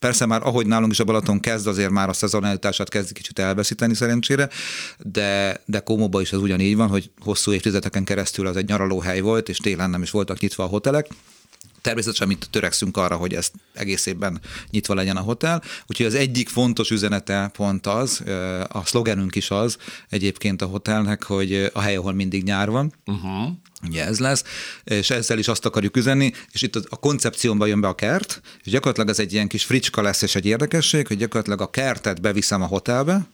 [0.04, 3.96] Persze már ahogy nálunk is a Balaton kezd, azért már a szezonalitását kezdi kicsit elveszíteni
[3.96, 4.50] szerencsére,
[4.98, 9.50] de, de Komóban is ez ugyanígy van, hogy hosszú évtizedeken keresztül az egy nyaralóhely volt,
[9.50, 11.08] és télen nem is voltak nyitva a hotelek,
[11.82, 15.62] Természetesen mi törekszünk arra, hogy ezt egész évben nyitva legyen a hotel.
[15.88, 18.24] Úgyhogy az egyik fontos üzenete pont az,
[18.68, 19.78] a szlogenünk is az
[20.10, 22.94] egyébként a hotelnek, hogy a hely, ahol mindig nyár van.
[23.06, 23.52] Uh-huh.
[23.88, 24.44] Ugye ez lesz,
[24.84, 28.72] és ezzel is azt akarjuk üzenni, és itt a koncepciómba jön be a kert, és
[28.72, 32.62] gyakorlatilag ez egy ilyen kis fricska lesz, és egy érdekesség, hogy gyakorlatilag a kertet beviszem
[32.62, 33.28] a hotelbe,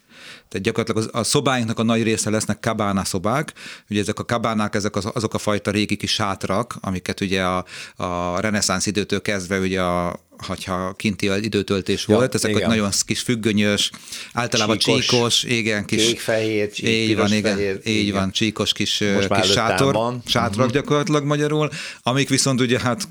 [0.47, 3.53] tehát gyakorlatilag a szobáinknak a nagy része lesznek kabána szobák.
[3.89, 7.65] Ugye ezek a kabánák, ezek az, azok a fajta régi kis sátrak, amiket ugye a,
[7.95, 12.69] a reneszánsz időtől kezdve ugye a, hogyha kinti időtöltés ja, volt, ezek igen.
[12.69, 13.91] nagyon kis függönyös,
[14.33, 16.05] általában csíkos, csíkos igen, kis...
[16.05, 18.19] Kék-fehér, csík, így van, igen, fehér, így igen.
[18.19, 20.71] van, csíkos kis, kis sátor, sátrak uh-huh.
[20.71, 21.69] gyakorlatilag magyarul,
[22.01, 23.07] amik viszont ugye hát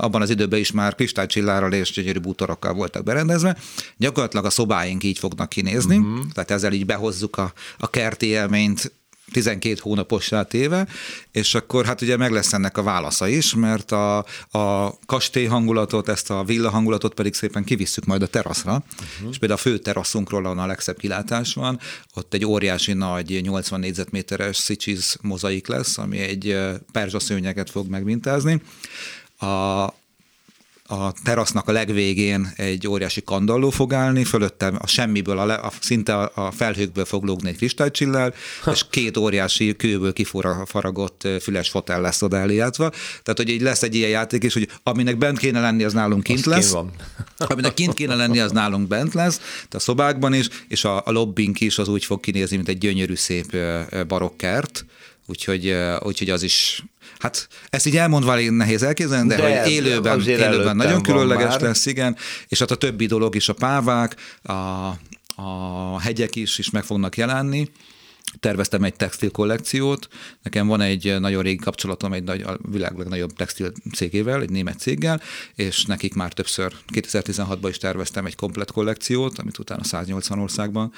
[0.00, 3.56] abban az időben is már kristálycsillárral és gyönyörű bútorokkal voltak berendezve.
[3.96, 6.24] Gyakorlatilag a szobáink így fognak kinézni, uh-huh.
[6.34, 8.92] tehát ezzel így behozzuk a, a kerti élményt
[9.32, 10.86] 12 hónapossá téve,
[11.30, 14.18] és akkor hát ugye meg lesz ennek a válasza is, mert a,
[14.50, 19.30] a kastély hangulatot, ezt a villa hangulatot pedig szépen kivisszük majd a teraszra, uh-huh.
[19.30, 21.80] és például a fő teraszunkról, ahol a legszebb kilátás van,
[22.14, 26.58] ott egy óriási nagy 80 négyzetméteres Szicsiz mozaik lesz, ami egy
[26.92, 28.62] perzsaszőnyeget fog megmintázni.
[29.38, 29.46] A,
[30.92, 35.72] a terasznak a legvégén egy óriási kandalló fog állni, fölöttem a semmiből, a, le, a
[35.80, 38.34] szinte a felhőkből fog lógni egy kristálycsillár,
[38.72, 42.90] és két óriási kőből kifaragott füles fotel lesz oda eljátszva.
[43.22, 46.22] Tehát, hogy így lesz egy ilyen játék is, hogy aminek bent kéne lenni, az nálunk
[46.22, 46.70] kint az lesz.
[46.70, 46.90] Van.
[47.52, 51.10] aminek kint kéne lenni, az nálunk bent lesz, tehát a szobákban is, és a, a
[51.10, 53.56] lobbink is az úgy fog kinézni, mint egy gyönyörű szép
[54.08, 54.84] barokkert.
[55.32, 56.82] Úgyhogy, úgyhogy az is
[57.18, 62.16] Hát ezt így elmondva nehéz elképzelni, de, de hogy élőben, élőben nagyon különleges lesz, igen,
[62.48, 64.52] és hát a többi dolog is, a pávák, a,
[65.36, 67.70] a hegyek is, is meg fognak jelenni,
[68.40, 70.08] terveztem egy textil kollekciót.
[70.42, 74.78] Nekem van egy nagyon régi kapcsolatom egy nagy, a világ legnagyobb textil cégével, egy német
[74.78, 75.20] céggel,
[75.54, 80.92] és nekik már többször 2016-ban is terveztem egy komplet kollekciót, amit utána 180 országban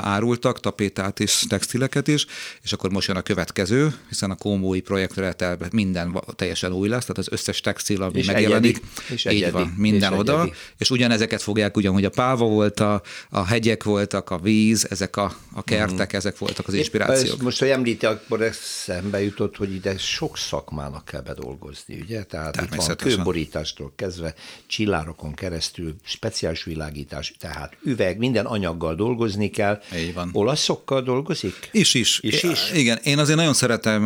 [0.00, 2.26] árultak, tapétát és textileket is,
[2.62, 5.36] és akkor most jön a következő, hiszen a komói projektre
[5.70, 9.52] minden teljesen új lesz, tehát az összes textil, ami és megjelenik, egyedi, és így egyedi,
[9.52, 10.56] van, minden és oda, egyedi.
[10.78, 15.36] és ugyanezeket fogják, ugyanúgy a páva volt, a, a hegyek voltak, a víz, ezek a,
[15.52, 16.14] a kertek, uh-huh.
[16.14, 17.42] ezek voltak voltak az inspirációk.
[17.42, 22.22] Most, hogy említi, akkor eszembe jutott, hogy ide sok szakmának kell bedolgozni, ugye?
[22.22, 24.34] Tehát itt van kőborítástól kezdve,
[24.66, 29.80] csillárokon keresztül, speciális világítás, tehát üveg, minden anyaggal dolgozni kell.
[29.96, 30.30] Így van.
[30.32, 31.68] Olaszokkal dolgozik?
[31.72, 32.18] Is, is.
[32.20, 32.72] is, is.
[32.74, 34.04] Igen, én azért nagyon szeretem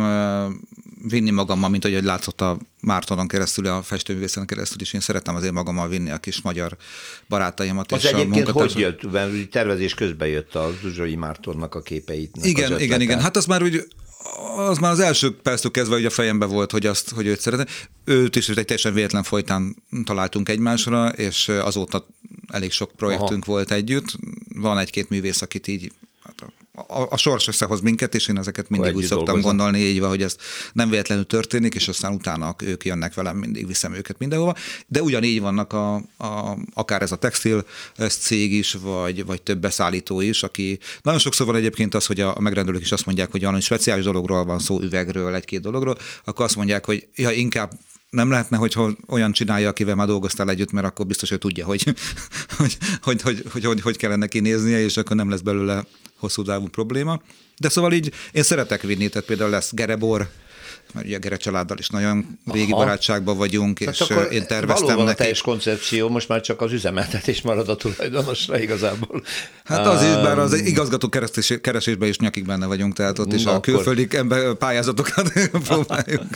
[1.03, 5.53] vinni magammal, mint ahogy látszott a Mártonon keresztül, a festőművészen keresztül is, én szeretem azért
[5.53, 6.77] magammal vinni a kis magyar
[7.27, 7.91] barátaimat.
[7.91, 9.11] Az és egyébként a hogy jött?
[9.11, 12.35] Mert tervezés közben jött a Zsuzsai Mártonnak a képeit.
[12.41, 13.21] Igen, igen, igen.
[13.21, 13.87] Hát az már úgy
[14.57, 17.65] az már az első perctől kezdve hogy a fejembe volt, hogy azt, hogy őt szeretem.
[18.05, 22.07] Őt is egy teljesen véletlen folytán találtunk egymásra, és azóta
[22.47, 23.51] elég sok projektünk Aha.
[23.51, 24.05] volt együtt.
[24.55, 25.91] Van egy-két művész, akit így
[26.87, 29.49] a, a sors összehoz minket, és én ezeket mindig úgy szoktam dolgozom.
[29.49, 30.35] gondolni, így van, hogy ez
[30.73, 34.55] nem véletlenül történik, és aztán utána ők jönnek velem, mindig viszem őket mindenhova.
[34.87, 37.65] De ugyanígy vannak a, a, akár ez a textil
[37.95, 42.19] ez cég is, vagy, vagy több beszállító is, aki nagyon sokszor van egyébként az, hogy
[42.19, 45.97] a, a megrendelők is azt mondják, hogy valami speciális dologról van szó, üvegről, egy-két dologról,
[46.23, 47.71] akkor azt mondják, hogy ja, inkább
[48.11, 48.75] nem lehetne, hogy
[49.07, 51.83] olyan csinálja, akivel már dolgoztál együtt, mert akkor biztos, hogy tudja, hogy
[52.57, 55.85] hogy, hogy, hogy, hogy, hogy, hogy kellene kinéznie, és akkor nem lesz belőle
[56.21, 57.21] hosszú távú probléma.
[57.57, 60.29] De szóval így én szeretek vinni, tehát például lesz gerebor,
[60.93, 62.83] mert ugye a Gere családdal is nagyon régi Aha.
[62.83, 65.17] barátságban vagyunk, Tehát és akkor én terveztem valóban neki.
[65.17, 69.23] a teljes koncepció, most már csak az üzemeltetés marad a tulajdonosra igazából.
[69.63, 71.09] Hát az is, bár az igazgató
[71.61, 75.31] keresésben is nyakig benne vagyunk, tehát ott is a külföldi ember pályázatokat
[75.67, 76.21] próbáljuk.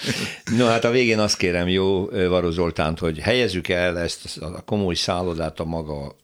[0.58, 4.96] No, hát a végén azt kérem, jó Varó Zoltánt, hogy helyezzük el ezt a komoly
[4.96, 6.16] szállodát a maga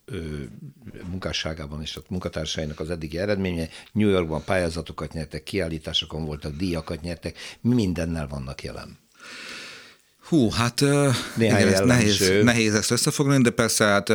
[1.10, 3.68] munkásságában és a munkatársainak az eddigi eredménye.
[3.92, 9.00] New Yorkban pályázatokat nyertek, kiállításokon voltak, díjakat nyertek, mindennel vannak jelen.
[10.28, 10.82] Hú, hát
[11.38, 14.12] igen, ez nehéz, nehéz ezt összefoglalni, de persze hát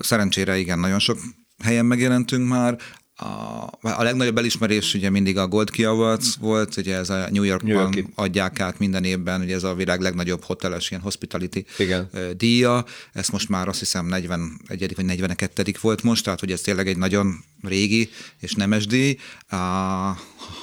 [0.00, 1.18] szerencsére igen, nagyon sok
[1.62, 2.78] helyen megjelentünk már
[3.20, 7.42] a, a legnagyobb elismerés ugye mindig a Gold Key Awards volt, ugye ez a New
[7.42, 8.06] Yorkban New Yorki.
[8.14, 12.10] adják át minden évben, ugye ez a világ legnagyobb hoteles ilyen hospitality Igen.
[12.36, 14.94] díja, ez most már azt hiszem 41.
[14.96, 15.64] vagy 42.
[15.80, 18.10] volt most, tehát hogy ez tényleg egy nagyon régi
[18.40, 19.18] és nemes díj.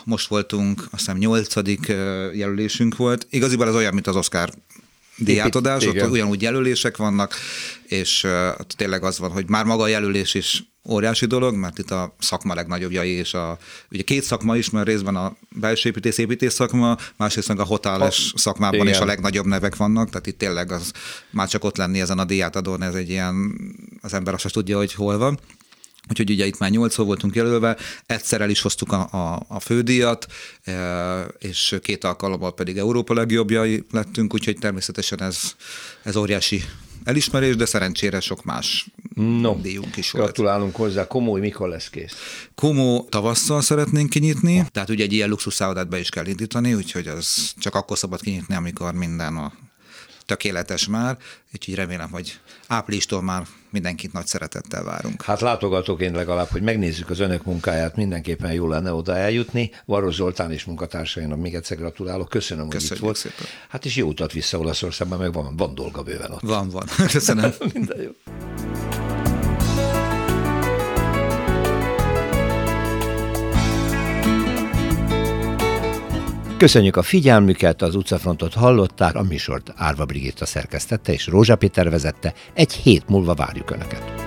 [0.03, 1.53] Most voltunk, azt hiszem 8.
[2.34, 3.28] jelölésünk volt.
[3.30, 4.49] Igaziból ez olyan, mint az Oscar
[5.18, 7.36] díjátadás, ott ugyanúgy jelölések vannak,
[7.88, 8.32] és uh,
[8.76, 12.54] tényleg az van, hogy már maga a jelölés is óriási dolog, mert itt a szakma
[12.54, 13.58] legnagyobbjai, és a,
[13.92, 18.32] ugye két szakma is, mert részben a belső építész, építész szakma, másrészt meg a hoteles
[18.34, 18.94] a, szakmában igen.
[18.94, 20.92] is a legnagyobb nevek vannak, tehát itt tényleg az
[21.30, 23.56] már csak ott lenni ezen a díjátadón, ez egy ilyen,
[24.02, 25.40] az ember azt tudja, hogy hol van.
[26.10, 30.26] Úgyhogy ugye itt már nyolcszor voltunk jelölve, egyszer el is hoztuk a, a, a fődíjat,
[30.64, 30.74] e,
[31.40, 35.56] és két alkalommal pedig Európa legjobbjai lettünk, úgyhogy természetesen ez,
[36.04, 36.64] ez óriási
[37.08, 38.86] elismerés, de szerencsére sok más
[39.16, 40.24] no, díjunk is volt.
[40.24, 41.08] Gratulálunk hozzá.
[41.08, 42.14] Komó, mikor lesz kész?
[42.55, 47.53] Komó tavasszal szeretnénk kinyitni, tehát ugye egy ilyen luxuszállodát be is kell indítani, úgyhogy az
[47.58, 49.53] csak akkor szabad kinyitni, amikor minden a
[50.28, 51.17] tökéletes már,
[51.53, 55.21] úgyhogy remélem, hogy áprilistól már mindenkit nagy szeretettel várunk.
[55.21, 59.71] Hát látogatóként legalább, hogy megnézzük az önök munkáját, mindenképpen jó lenne oda eljutni.
[59.86, 62.30] Varos Zoltán és munkatársainak még egyszer gratulálok.
[62.30, 63.15] Köszönöm, Köszönjük hogy itt volt.
[63.15, 63.45] Szépen.
[63.69, 66.41] Hát is jó utat vissza Olaszországban, meg van, van dolga bőven ott.
[66.41, 66.86] Van, van.
[67.11, 67.51] Köszönöm.
[67.73, 68.11] Minden jó.
[76.58, 82.34] Köszönjük a figyelmüket, az utcafrontot hallották, a műsort Árva Brigitta szerkesztette és Rózsa Péter vezette.
[82.53, 84.26] Egy hét múlva várjuk Önöket.